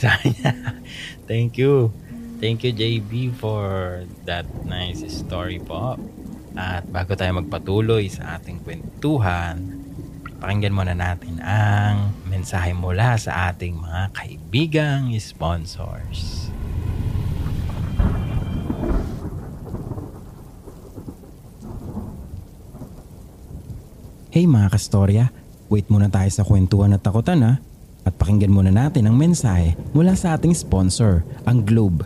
[1.30, 1.94] Thank you.
[2.40, 6.00] Thank you JB for that nice story po.
[6.56, 9.60] At bago tayo magpatuloy sa ating kwentuhan,
[10.40, 16.48] pakinggan muna natin ang mensahe mula sa ating mga kaibigang sponsors.
[24.30, 25.34] Hey mga kastorya,
[25.68, 27.52] wait muna tayo sa kwentuhan at takutan ha.
[28.11, 32.03] At pakinggan muna natin ang mensahe mula sa ating sponsor, ang Globe.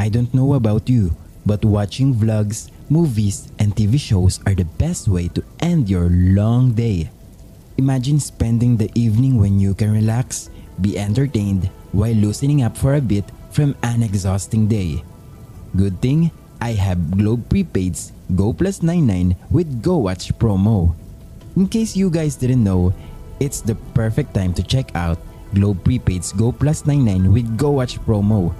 [0.00, 1.12] I don't know about you,
[1.44, 6.72] but watching vlogs, movies, and TV shows are the best way to end your long
[6.72, 7.12] day.
[7.76, 10.48] Imagine spending the evening when you can relax,
[10.80, 15.04] be entertained, while loosening up for a bit from an exhausting day.
[15.76, 16.32] Good thing,
[16.64, 20.96] I have Globe Prepaid's Go Plus 99 with Go Watch promo.
[21.60, 22.96] In case you guys didn't know,
[23.40, 25.18] it's the perfect time to check out
[25.54, 28.54] Globe Prepaid's Go Plus 99 with Go Watch promo.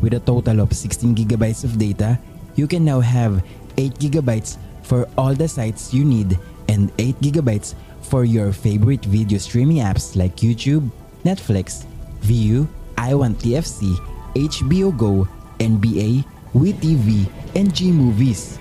[0.00, 2.18] With a total of 16 gigabytes of data,
[2.56, 3.44] you can now have
[3.76, 9.38] 8 gigabytes for all the sites you need and 8 gigabytes for your favorite video
[9.38, 10.90] streaming apps like YouTube,
[11.24, 11.86] Netflix,
[12.20, 12.66] Viu,
[12.96, 13.96] i1TFC,
[14.34, 18.58] HBO Go, NBA, WeTV, and Movies.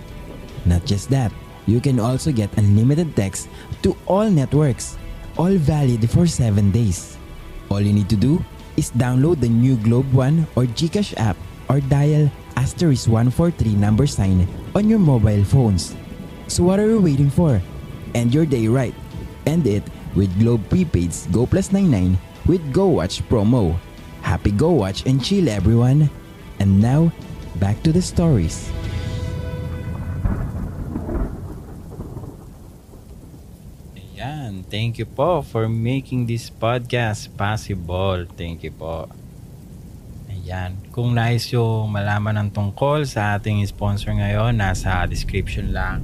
[0.66, 1.32] Not just that,
[1.66, 3.50] you can also get unlimited text
[3.84, 4.98] to all networks,
[5.38, 7.17] all valid for 7 days.
[7.70, 8.44] All you need to do
[8.76, 11.38] is download the new Globe One or Gcash app
[11.70, 15.96] or dial asterisk 143 number sign on your mobile phones.
[16.48, 17.62] So what are you waiting for?
[18.13, 18.96] End your day right.
[19.48, 19.84] End it
[20.15, 23.80] with Globe Prepaid's Go Plus 99 with Go Watch promo.
[24.22, 26.10] Happy Go Watch and chill everyone.
[26.60, 27.12] And now,
[27.56, 28.70] back to the stories.
[34.52, 34.68] Ayan.
[34.68, 38.28] Thank you po for making this podcast possible.
[38.36, 39.08] Thank you po.
[40.28, 40.76] Ayan.
[40.92, 46.04] Kung nais yung malaman ng tungkol sa ating sponsor ngayon, nasa description lang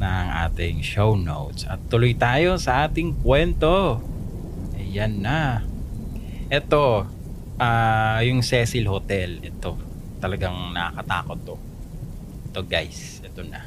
[0.00, 1.68] ng ating show notes.
[1.68, 4.00] At tuloy tayo sa ating kwento.
[4.80, 5.60] Ayan na.
[6.48, 7.04] Ito,
[7.60, 9.44] uh, yung Cecil Hotel.
[9.44, 9.76] Ito,
[10.24, 11.56] talagang nakakatakot to.
[12.48, 13.60] Ito guys, ito na.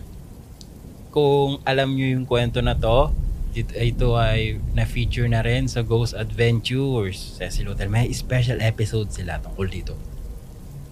[1.13, 6.15] Kung alam nyo yung kwento na to, ito, ito ay na-feature na rin sa Ghost
[6.15, 7.91] Adventures Cecil Hotel.
[7.91, 9.93] May special episode sila tungkol dito.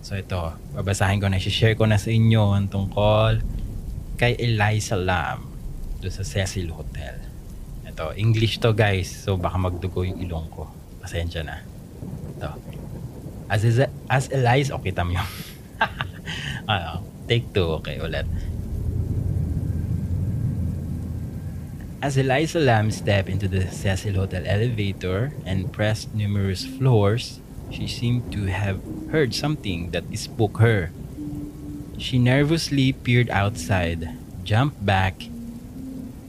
[0.04, 3.40] So ito, babasahin ko na, share ko na sa inyo ang tungkol
[4.20, 5.48] kay Eliza Lam
[6.04, 7.16] doon sa Cecil Hotel.
[7.88, 9.08] Ito, English to guys.
[9.08, 10.68] So baka magdugo yung ilong ko.
[11.00, 11.64] Pasensya na.
[12.40, 12.60] Ito.
[13.48, 13.80] As, is,
[14.12, 15.28] as Eliza, okay tam yung.
[16.72, 17.80] ano, take two.
[17.80, 18.28] Okay, ulit.
[22.02, 28.32] As Eliza Lam stepped into the Cecil Hotel elevator and pressed numerous floors, she seemed
[28.32, 28.80] to have
[29.12, 30.92] heard something that spooked her.
[31.98, 35.28] She nervously peered outside, jumped back,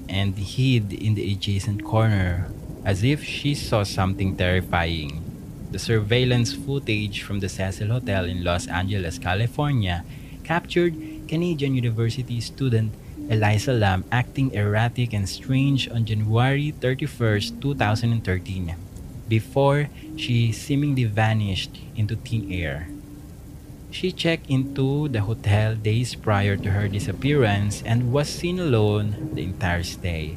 [0.08, 2.50] and hid in the adjacent corner
[2.84, 5.22] as if she saw something terrifying.
[5.70, 10.04] The surveillance footage from the Cecil Hotel in Los Angeles, California,
[10.42, 12.92] captured Canadian University student
[13.30, 18.74] Eliza Lam acting erratic and strange on January 31st, 2013,
[19.28, 19.86] before
[20.18, 22.90] she seemingly vanished into thin air.
[23.94, 29.46] She checked into the hotel days prior to her disappearance and was seen alone the
[29.46, 30.36] entire stay.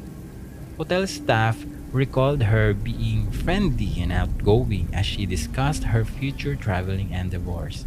[0.78, 7.86] Hotel staff recalled her being friendly and outgoing as she discussed her future traveling endeavors.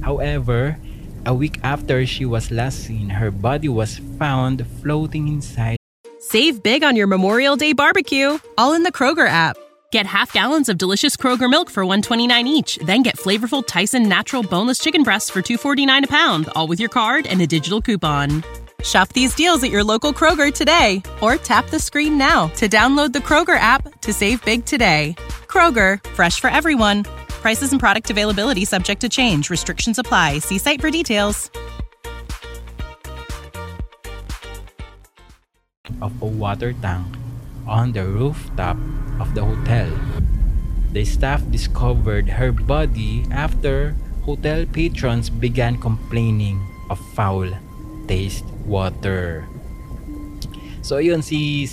[0.00, 0.80] However,
[1.26, 5.76] a week after she was last seen, her body was found floating inside.
[6.20, 9.56] Save big on your Memorial Day barbecue, all in the Kroger app.
[9.90, 14.42] Get half gallons of delicious Kroger milk for 129 each, then get flavorful Tyson natural
[14.42, 18.44] boneless chicken breasts for 249 a pound, all with your card and a digital coupon.
[18.82, 23.12] Shop these deals at your local Kroger today or tap the screen now to download
[23.12, 25.14] the Kroger app to save big today.
[25.48, 27.04] Kroger, fresh for everyone.
[27.40, 29.48] Prices and product availability subject to change.
[29.48, 30.44] Restrictions apply.
[30.44, 31.48] See site for details.
[36.04, 37.08] Of a water tank
[37.64, 38.76] on the rooftop
[39.16, 39.88] of the hotel.
[40.92, 43.96] The staff discovered her body after
[44.28, 46.60] hotel patrons began complaining
[46.92, 47.48] of foul
[48.04, 49.48] taste water.
[50.82, 51.64] So yun si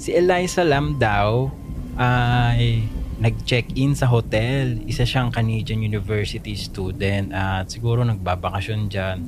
[0.00, 1.52] si Eliza Lam daw
[2.00, 2.88] ay
[3.18, 4.82] nag-check-in sa hotel.
[4.88, 9.18] Isa siyang Canadian University student at siguro nagbabakasyon dyan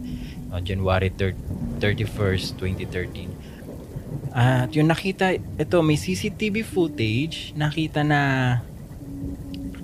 [0.50, 4.34] no, January 3, 31st, 2013.
[4.36, 8.20] At yung nakita, ito may CCTV footage, nakita na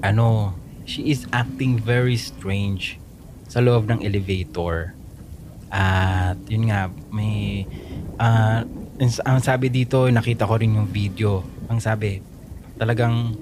[0.02, 2.98] ano, she is acting very strange
[3.46, 4.98] sa loob ng elevator.
[5.72, 7.64] At yun nga, may
[8.20, 8.66] uh,
[9.24, 11.40] ang sabi dito, nakita ko rin yung video.
[11.72, 12.20] Ang sabi,
[12.76, 13.32] talagang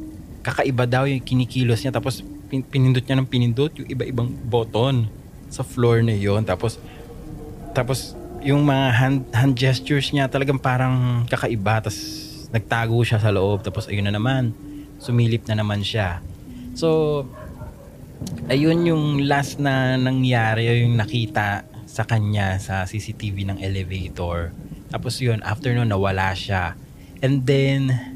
[0.41, 5.07] kakaiba daw yung kinikilos niya tapos pinindot niya ng pinindot yung iba-ibang button
[5.53, 6.81] sa floor na yon tapos
[7.71, 12.01] tapos yung mga hand, hand gestures niya talagang parang kakaiba tapos
[12.51, 13.63] nagtago siya sa loob.
[13.63, 14.53] Tapos ayun na naman
[15.01, 16.25] sumilip na naman siya.
[16.75, 17.25] So
[18.49, 24.53] ayun yung last na nangyari yung nakita sa kanya sa CCTV ng elevator.
[24.91, 26.75] Tapos yun after nun nawala siya.
[27.21, 28.10] And then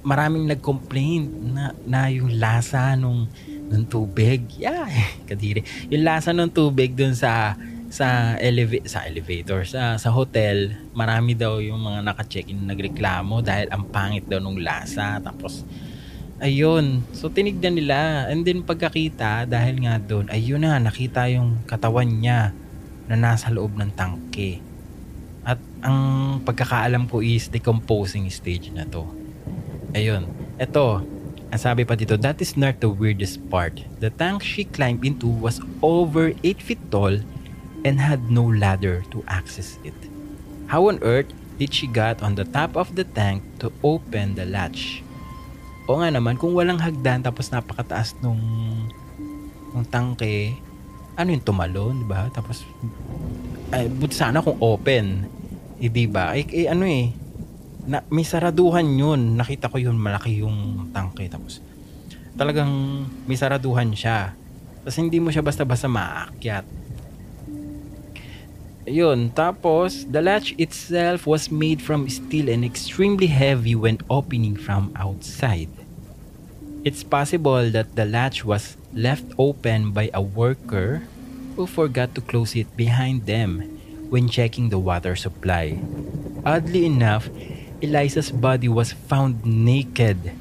[0.00, 1.22] maraming nag-complain
[1.52, 3.28] na, na yung lasa nung,
[3.68, 4.44] nung tubig.
[4.56, 4.88] Yeah
[5.30, 5.62] kadiri.
[5.92, 7.54] Yung lasa ng tubig dun sa
[7.90, 13.90] sa eleva- sa elevator sa sa hotel marami daw yung mga naka-check-in nagreklamo dahil ang
[13.90, 15.18] pangit daw nung lasa.
[15.20, 15.66] Tapos
[16.40, 17.04] ayun.
[17.12, 18.30] So tinignan nila.
[18.30, 22.56] And then pagkakita dahil nga doon ayun na nakita yung katawan niya
[23.10, 24.62] na nasa loob ng tangke.
[25.42, 29.19] At ang pagkakaalam ko is decomposing stage na to
[29.96, 30.26] ayun
[30.60, 31.02] eto
[31.50, 35.26] ang sabi pa dito that is not the weirdest part the tank she climbed into
[35.26, 37.18] was over 8 feet tall
[37.84, 39.96] and had no ladder to access it.
[40.68, 44.46] How on earth did she got on the top of the tank to open the
[44.46, 45.02] latch?
[45.90, 48.38] O nga naman, kung walang hagdan tapos napakataas nung,
[49.74, 50.54] nung tangke,
[51.18, 52.30] ano yung tumalon, di ba?
[52.30, 52.62] Tapos,
[53.74, 55.26] ay, buti sana kung open.
[55.80, 56.36] Eh, ba?
[56.36, 57.10] Eh, eh, ano eh,
[57.86, 59.36] na, may saraduhan yun.
[59.36, 61.28] Nakita ko yun, malaki yung tangke.
[61.28, 61.62] Tapos,
[62.34, 62.70] talagang
[63.24, 64.36] may saraduhan siya.
[64.82, 66.64] Tapos, hindi mo siya basta-basta maakyat
[68.90, 74.90] Yun, tapos the latch itself was made from steel and extremely heavy when opening from
[74.96, 75.68] outside.
[76.82, 81.06] It's possible that the latch was left open by a worker
[81.54, 83.62] who forgot to close it behind them
[84.08, 85.78] when checking the water supply.
[86.42, 87.28] Oddly enough,
[87.80, 90.36] Eliza's body was found naked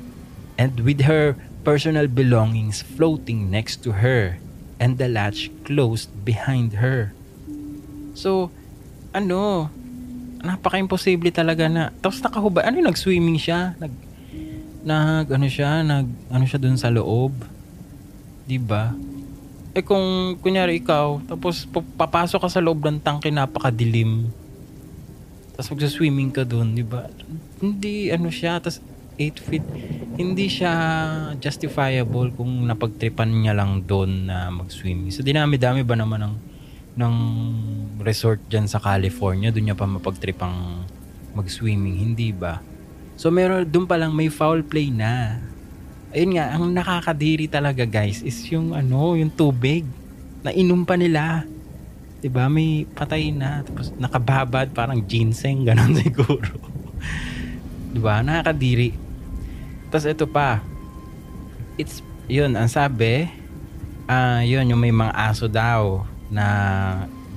[0.60, 4.40] and with her personal belongings floating next to her
[4.80, 7.12] and the latch closed behind her.
[8.16, 8.52] So,
[9.16, 9.72] ano,
[10.40, 13.92] napaka-imposible talaga na, tapos nakahubad, ano yung nag-swimming siya, nag,
[14.84, 17.36] nag, ano siya, nag, ano siya dun sa loob,
[18.66, 18.96] ba?
[19.78, 24.32] Eh kung, kunyari ikaw, tapos papasok ka sa loob ng tangke, napakadilim,
[25.60, 27.12] tapos magsa-swimming ka dun, di ba?
[27.60, 28.80] Hindi, ano siya, tapos
[29.20, 29.66] 8 feet,
[30.16, 30.72] hindi siya
[31.36, 35.12] justifiable kung napagtripan niya lang doon na mag-swimming.
[35.12, 36.36] So, dinami-dami ba naman ng
[37.00, 37.16] ng
[38.04, 40.84] resort dyan sa California, doon niya pa mapagtripang
[41.32, 42.60] mag-swimming, hindi ba?
[43.20, 45.44] So meron doon pa lang may foul play na.
[46.16, 49.84] Ayun nga, ang nakakadiri talaga guys is yung ano, yung tubig
[50.42, 51.44] na inom pa nila.
[52.20, 52.52] 'Di ba?
[52.52, 56.56] May patay na tapos nakababad parang ginseng ganun siguro.
[57.92, 58.22] 'Di ba?
[58.22, 58.96] Nakakadiri.
[59.90, 60.62] Tapos ito pa.
[61.80, 63.26] It's yun, ang sabi,
[64.06, 66.46] ah uh, yun yung may mga aso daw na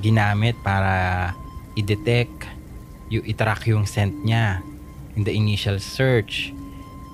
[0.05, 1.33] ginamit para
[1.78, 2.45] i-detect
[3.09, 4.61] yung i-track yung scent niya
[5.16, 6.53] in the initial search.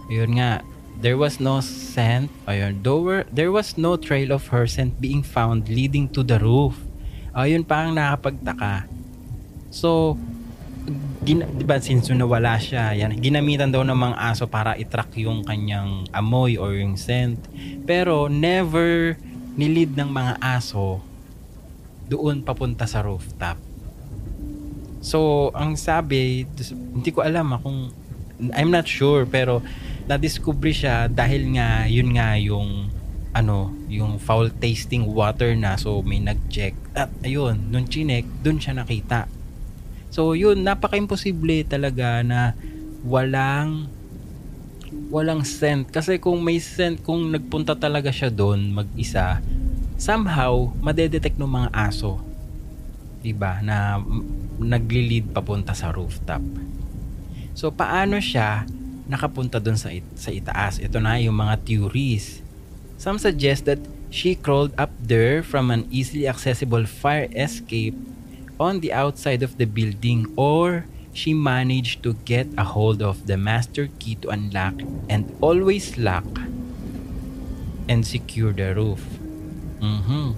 [0.07, 0.63] Yun nga,
[0.99, 5.23] there was no scent, ayun, there, were, there was no trail of her scent being
[5.23, 6.79] found leading to the roof.
[7.39, 8.91] Ayun pa ang nakapagtaka.
[9.71, 10.19] So,
[11.23, 15.47] gina, di ba since nawala siya, yan, ginamitan daw ng mga aso para i-track yung
[15.47, 17.39] kanyang amoy or yung scent.
[17.87, 19.15] Pero never
[19.55, 20.99] nilid ng mga aso
[22.11, 23.55] doon papunta sa rooftop.
[24.99, 26.43] So, ang sabi,
[26.91, 27.95] hindi ko alam ah, kung
[28.51, 29.63] I'm not sure pero
[30.11, 32.91] na-discover siya dahil nga yun nga yung
[33.31, 38.77] ano, yung foul tasting water na so may nag-check at ayun, nung chinek, dun siya
[38.77, 39.27] nakita.
[40.09, 42.53] So yun, napaka-imposible talaga na
[43.05, 43.89] walang
[45.13, 45.89] walang scent.
[45.93, 49.41] Kasi kung may scent, kung nagpunta talaga siya doon mag-isa,
[50.01, 52.21] somehow, madedetect ng mga aso.
[53.21, 53.61] Diba?
[53.61, 53.99] Na
[54.59, 56.41] nagli-lead papunta sa rooftop.
[57.53, 58.65] So, paano siya
[59.09, 60.79] nakapunta doon sa, it- sa itaas?
[60.79, 62.41] Ito na yung mga theories.
[62.99, 63.79] Some suggest that
[64.11, 67.95] she crawled up there from an easily accessible fire escape
[68.59, 70.85] on the outside of the building or
[71.15, 74.75] she managed to get a hold of the master key to unlock
[75.09, 76.27] and always lock
[77.87, 79.07] and secure the roof.
[79.79, 80.35] Mhm.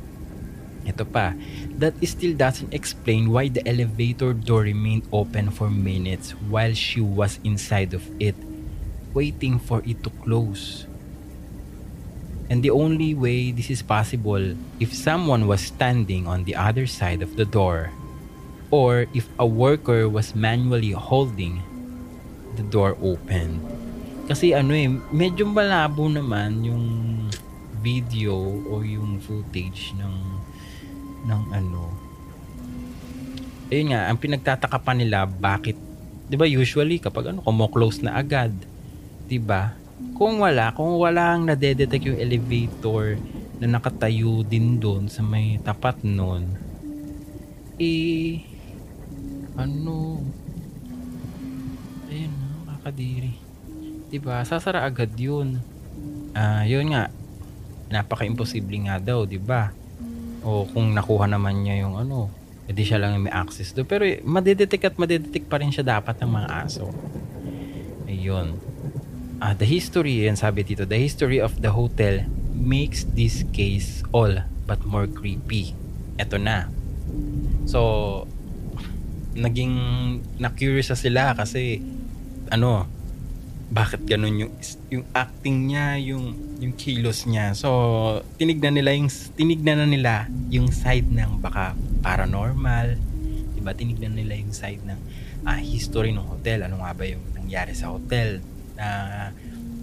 [0.85, 1.33] Ito pa,
[1.81, 7.41] that still doesn't explain why the elevator door remained open for minutes while she was
[7.41, 8.37] inside of it,
[9.17, 10.90] waiting for it to close.
[12.51, 17.23] And the only way this is possible if someone was standing on the other side
[17.23, 17.95] of the door
[18.75, 21.63] or if a worker was manually holding
[22.59, 23.63] the door open.
[24.27, 26.87] Kasi ano eh, medyo malabo naman yung
[27.79, 28.35] video
[28.67, 30.15] o yung footage ng
[31.31, 31.87] ng ano.
[33.71, 35.79] Ayun nga, ang pinagtataka pa nila bakit
[36.31, 38.55] 'di ba usually kapag ano kumo-close na agad,
[39.27, 39.75] 'di ba?
[40.17, 43.17] Kung wala, kung wala ang nadedetect yung elevator
[43.61, 46.49] na nakatayo din doon sa may tapat noon,
[47.81, 48.45] eh
[49.57, 50.21] ano?
[52.13, 52.33] Ayun
[52.69, 53.51] nakakadiri
[54.11, 54.43] diba?
[54.43, 55.63] Sasara agad yun.
[56.35, 57.09] Ah yun nga.
[57.89, 59.71] Napaka-imposible nga daw diba?
[60.43, 62.29] O kung nakuha naman niya yung ano
[62.71, 66.31] edi siya lang may access do pero madedetect at madedetect pa rin siya dapat ng
[66.31, 66.87] mga aso.
[68.07, 68.59] Ayun
[69.41, 72.21] ah the history yan sabi dito the history of the hotel
[72.61, 75.73] makes this case all but more creepy.
[76.21, 76.69] Eto na.
[77.65, 77.81] So
[79.35, 79.75] naging
[80.37, 81.81] na-curious na sila kasi
[82.53, 82.85] ano
[83.71, 84.53] bakit ganun yung
[84.91, 87.57] yung acting niya yung yung kilos niya.
[87.57, 90.15] So tinignan nila yung tinignan na nila
[90.53, 91.73] yung side ng baka
[92.05, 93.01] paranormal.
[93.57, 93.73] Diba?
[93.73, 95.01] Tinignan nila yung side ng
[95.49, 96.69] ah, history ng hotel.
[96.69, 98.45] Ano nga ba yung nangyari sa hotel
[98.81, 98.89] na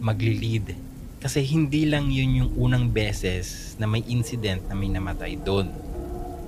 [0.01, 0.73] magli-lead.
[1.21, 5.69] Kasi hindi lang yun yung unang beses na may incident na may namatay doon.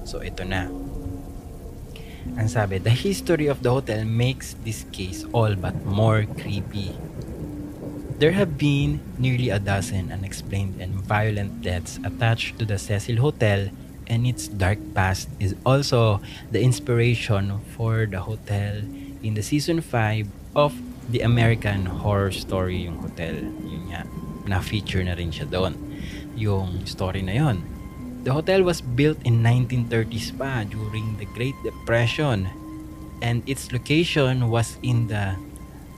[0.10, 0.66] So ito na.
[2.38, 6.94] Ang sabi, the history of the hotel makes this case all but more creepy.
[8.20, 13.72] There have been nearly a dozen unexplained and violent deaths attached to the Cecil Hotel
[14.10, 16.20] and its dark past is also
[16.52, 18.84] the inspiration for the hotel
[19.24, 20.28] in the season 5
[20.58, 20.76] of
[21.10, 23.42] the American Horror Story yung hotel.
[23.66, 24.06] Yun nga,
[24.46, 25.78] na-feature na rin siya doon.
[26.38, 27.62] Yung story na yon
[28.20, 32.52] The hotel was built in 1930s pa during the Great Depression
[33.24, 35.40] and its location was in the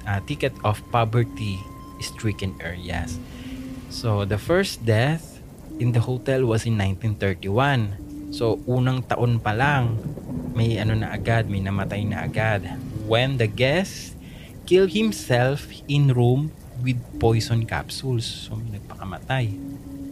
[0.05, 1.57] uh, ticket of poverty
[1.97, 3.17] stricken areas.
[3.89, 5.41] So the first death
[5.81, 8.31] in the hotel was in 1931.
[8.31, 9.97] So unang taon pa lang
[10.53, 12.63] may ano na agad, may namatay na agad
[13.09, 14.10] when the guest
[14.65, 16.51] killed himself in room
[16.81, 18.25] with poison capsules.
[18.25, 19.53] So nagpakamatay.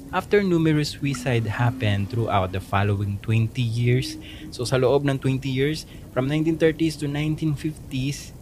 [0.09, 4.17] After numerous suicide happened throughout the following 20 years,
[4.49, 8.33] so sa loob ng 20 years, from 1930s to 1950s,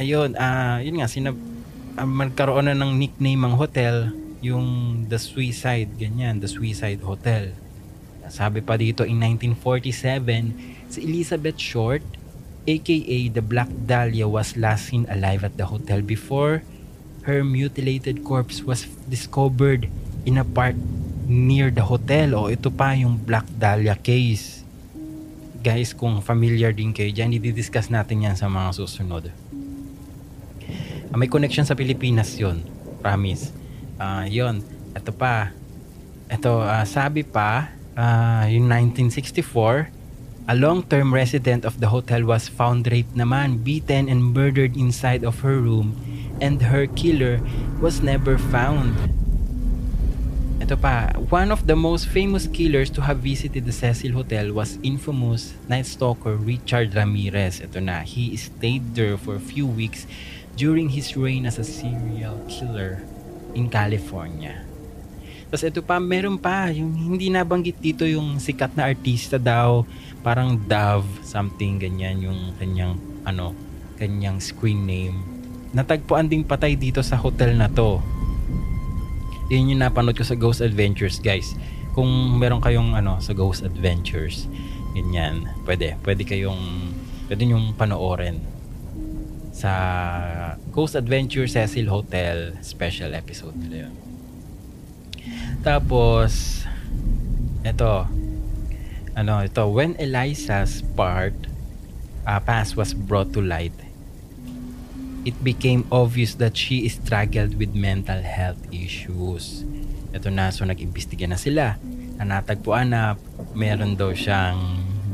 [0.00, 1.36] ayun, ah, uh, yun nga, sinab
[2.00, 4.08] uh, magkaroon na ng nickname ang hotel,
[4.40, 7.52] yung The Suicide, ganyan, The Suicide Hotel.
[8.32, 12.00] Sabi pa dito, in 1947, si Elizabeth Short,
[12.66, 16.62] aka the Black Dahlia, was last seen alive at the hotel before
[17.22, 19.86] her mutilated corpse was discovered
[20.26, 20.74] in a park
[21.26, 22.34] near the hotel.
[22.34, 24.66] O ito pa yung Black Dahlia case.
[25.62, 29.30] Guys, kung familiar din kayo dyan, i-discuss natin yan sa mga susunod.
[31.12, 32.66] Uh, may connection sa Pilipinas yon
[32.98, 33.54] Promise.
[34.02, 34.58] Uh, yon
[34.98, 35.54] Ito pa.
[36.26, 40.01] Ito, uh, sabi pa, uh, yung 1964,
[40.48, 45.40] a long-term resident of the hotel was found raped naman, beaten and murdered inside of
[45.40, 45.94] her room
[46.42, 47.38] and her killer
[47.78, 48.94] was never found.
[50.62, 54.78] Ito pa, one of the most famous killers to have visited the Cecil Hotel was
[54.82, 57.62] infamous night stalker Richard Ramirez.
[57.62, 60.06] Ito na, he stayed there for a few weeks
[60.54, 63.02] during his reign as a serial killer
[63.54, 64.62] in California.
[65.52, 69.84] Tapos ito pa, meron pa, yung hindi nabanggit dito yung sikat na artista daw,
[70.22, 73.52] parang Dove, something ganyan, yung kanyang, ano,
[73.98, 75.18] kanyang screen name.
[75.74, 77.98] Natagpuan ding patay dito sa hotel na to
[79.52, 81.52] yun yung napanood ko sa Ghost Adventures guys
[81.92, 82.08] kung
[82.40, 84.48] meron kayong ano sa Ghost Adventures
[84.96, 86.88] ganyan pwede pwede kayong
[87.28, 88.40] pwede yung panoorin
[89.52, 89.72] sa
[90.72, 93.94] Coast Adventure Cecil Hotel special episode nila yun.
[95.60, 96.64] Tapos,
[97.60, 98.08] ito,
[99.16, 101.34] ano, ito, when Eliza's part,
[102.26, 103.74] uh, past was brought to light,
[105.24, 109.62] it became obvious that she struggled with mental health issues.
[110.10, 111.78] Ito na, so nag-imbestiga na sila.
[112.18, 113.14] Na natagpuan na
[113.54, 114.58] meron daw siyang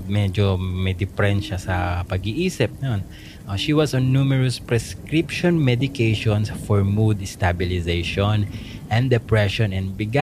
[0.09, 2.73] medyo may diferensya sa pag-iisip.
[2.81, 3.05] Noon.
[3.45, 8.49] Uh, she was on numerous prescription medications for mood stabilization
[8.89, 10.25] and depression and began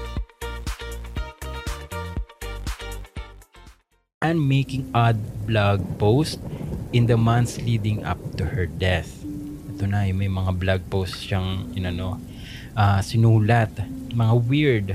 [4.31, 6.39] And making odd blog posts
[6.95, 9.21] in the months leading up to her death.
[9.75, 12.17] Ito na, yung may mga blog posts siyang inano,
[12.79, 13.75] uh, sinulat,
[14.15, 14.87] mga weird.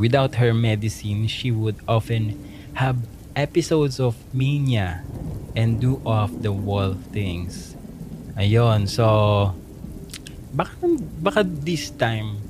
[0.00, 2.40] Without her medicine, she would often
[2.80, 3.04] have
[3.36, 5.04] episodes of mania
[5.52, 7.76] and do off the wall things.
[8.40, 9.52] Ayun, so
[10.56, 10.72] baka
[11.20, 12.40] baka this time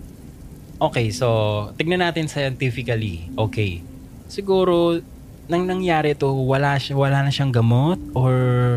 [0.80, 3.28] Okay, so tignan natin scientifically.
[3.36, 3.84] Okay.
[4.32, 5.04] Siguro
[5.50, 8.34] nang nangyari to, wala siya wala na siyang gamot or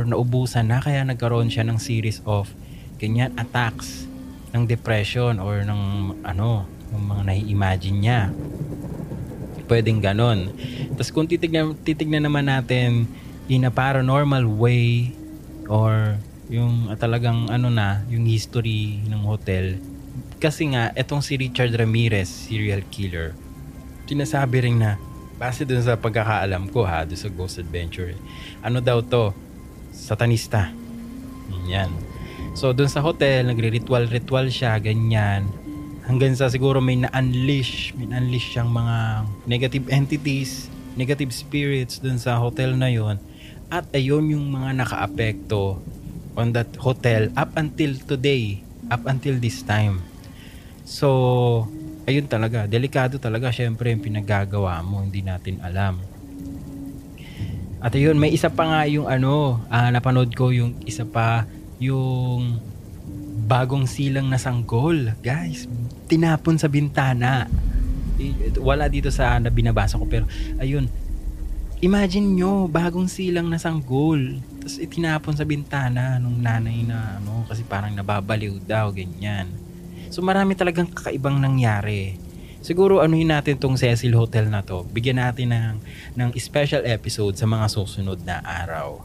[0.09, 2.49] naubusan na kaya nagkaroon siya ng series of
[2.97, 4.09] ganyan attacks
[4.57, 5.81] ng depression or ng
[6.25, 8.21] ano, ng mga nai-imagine niya.
[9.69, 10.49] Pwedeng ganon.
[10.97, 13.05] Tapos kung titignan, titignan naman natin
[13.45, 15.13] in a paranormal way
[15.69, 16.17] or
[16.49, 19.77] yung uh, talagang ano na, yung history ng hotel.
[20.41, 23.37] Kasi nga, etong si Richard Ramirez, serial killer,
[24.09, 24.99] sinasabi rin na
[25.43, 28.15] base dun sa pagkakaalam ko ha, dun sa Ghost Adventure,
[28.63, 29.35] ano daw to?
[29.91, 30.71] Satanista.
[31.67, 31.91] Yan.
[32.55, 35.51] So, dun sa hotel, nagre-ritual-ritual siya, ganyan.
[36.07, 42.39] Hanggang sa siguro may na-unleash, may na-unleash siyang mga negative entities, negative spirits dun sa
[42.39, 43.19] hotel na yon
[43.67, 45.83] At ayun yung mga naka-apekto
[46.39, 50.07] on that hotel up until today, up until this time.
[50.87, 51.67] So,
[52.03, 55.99] ayun talaga, delikado talaga syempre yung pinagagawa mo, hindi natin alam.
[57.83, 61.43] At ayun, may isa pa nga yung ano, uh, napanood ko yung isa pa,
[61.83, 62.63] yung
[63.43, 65.11] bagong silang na sanggol.
[65.19, 65.67] Guys,
[66.07, 67.51] tinapon sa bintana.
[68.63, 70.23] Wala dito sa na binabasa ko pero
[70.63, 70.87] ayun,
[71.83, 74.39] imagine nyo, bagong silang na sanggol.
[74.63, 79.51] Tapos itinapon sa bintana nung nanay na ano, kasi parang nababaliw daw, ganyan.
[80.13, 82.21] So marami talagang kakaibang nangyari.
[82.61, 84.85] Siguro anuhin natin tong Cecil Hotel na to.
[84.93, 85.81] Bigyan natin ng,
[86.13, 89.01] ng special episode sa mga susunod na araw.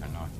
[0.00, 0.32] Ano?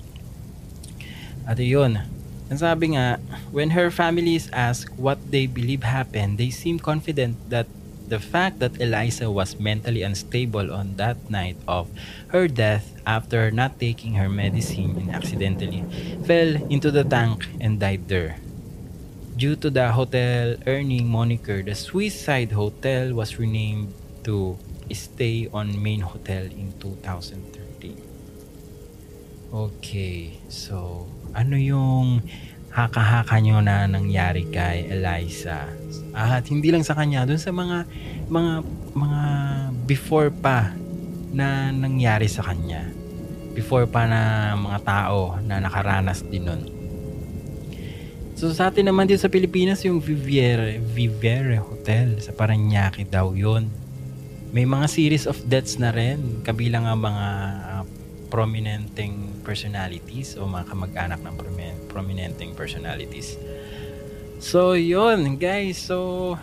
[1.44, 2.00] At yun,
[2.48, 3.20] ang sabi nga,
[3.52, 7.68] when her family is asked what they believe happened, they seem confident that
[8.08, 11.92] the fact that Eliza was mentally unstable on that night of
[12.32, 15.84] her death after not taking her medicine and accidentally
[16.24, 18.40] fell into the tank and died there.
[19.36, 23.92] Due to the hotel earning moniker, the Suicide Hotel was renamed
[24.24, 24.56] to
[24.88, 28.00] Stay on Main Hotel in 2013.
[29.52, 31.04] Okay, so
[31.36, 32.24] ano yung
[32.72, 35.68] haka-haka nyo na nangyari kay Eliza?
[36.16, 37.84] At hindi lang sa kanya, dun sa mga
[38.32, 38.64] mga
[38.96, 39.22] mga
[39.84, 40.72] before pa
[41.36, 42.88] na nangyari sa kanya.
[43.52, 46.75] Before pa na mga tao na nakaranas din nun.
[48.36, 53.72] So sa atin naman din sa Pilipinas yung Viviere, Viviere Hotel sa Paranaque daw yon.
[54.52, 57.26] May mga series of deaths na rin kabilang ang mga
[57.64, 57.82] uh,
[58.28, 61.34] prominenteng personalities o mga kamag-anak ng
[61.88, 63.40] prominenteng personalities.
[64.36, 66.36] So yon guys, so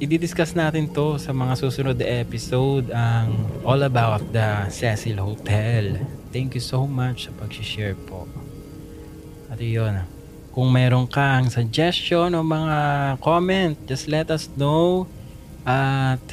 [0.00, 3.36] i-discuss natin to sa mga susunod na episode ang
[3.68, 6.00] all about the Cecil Hotel.
[6.32, 8.24] Thank you so much sa pag-share po.
[9.52, 10.15] At yun,
[10.56, 12.78] kung meron kang suggestion o mga
[13.20, 15.04] comment, just let us know.
[15.68, 16.24] At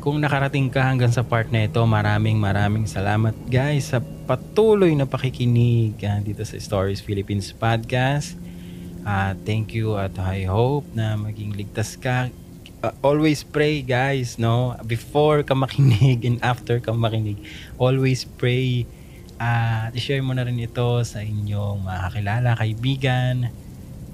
[0.00, 5.04] kung nakarating ka hanggang sa part na ito, maraming maraming salamat guys sa patuloy na
[5.04, 8.32] pakikinig uh, dito sa Stories Philippines Podcast.
[9.04, 12.32] Uh, thank you at I hope na maging ligtas ka.
[12.80, 14.72] Uh, always pray guys, no?
[14.88, 17.36] Before ka makinig and after ka makinig,
[17.76, 18.88] always pray
[19.40, 23.48] at i-share mo na rin ito sa inyong mga kakilala, kaibigan.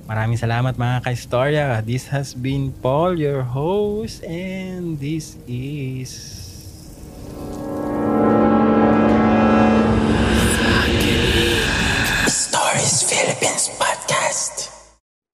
[0.06, 1.82] Maraming salamat mga ka-istorya.
[1.82, 6.36] This has been Paul, your host, and this is...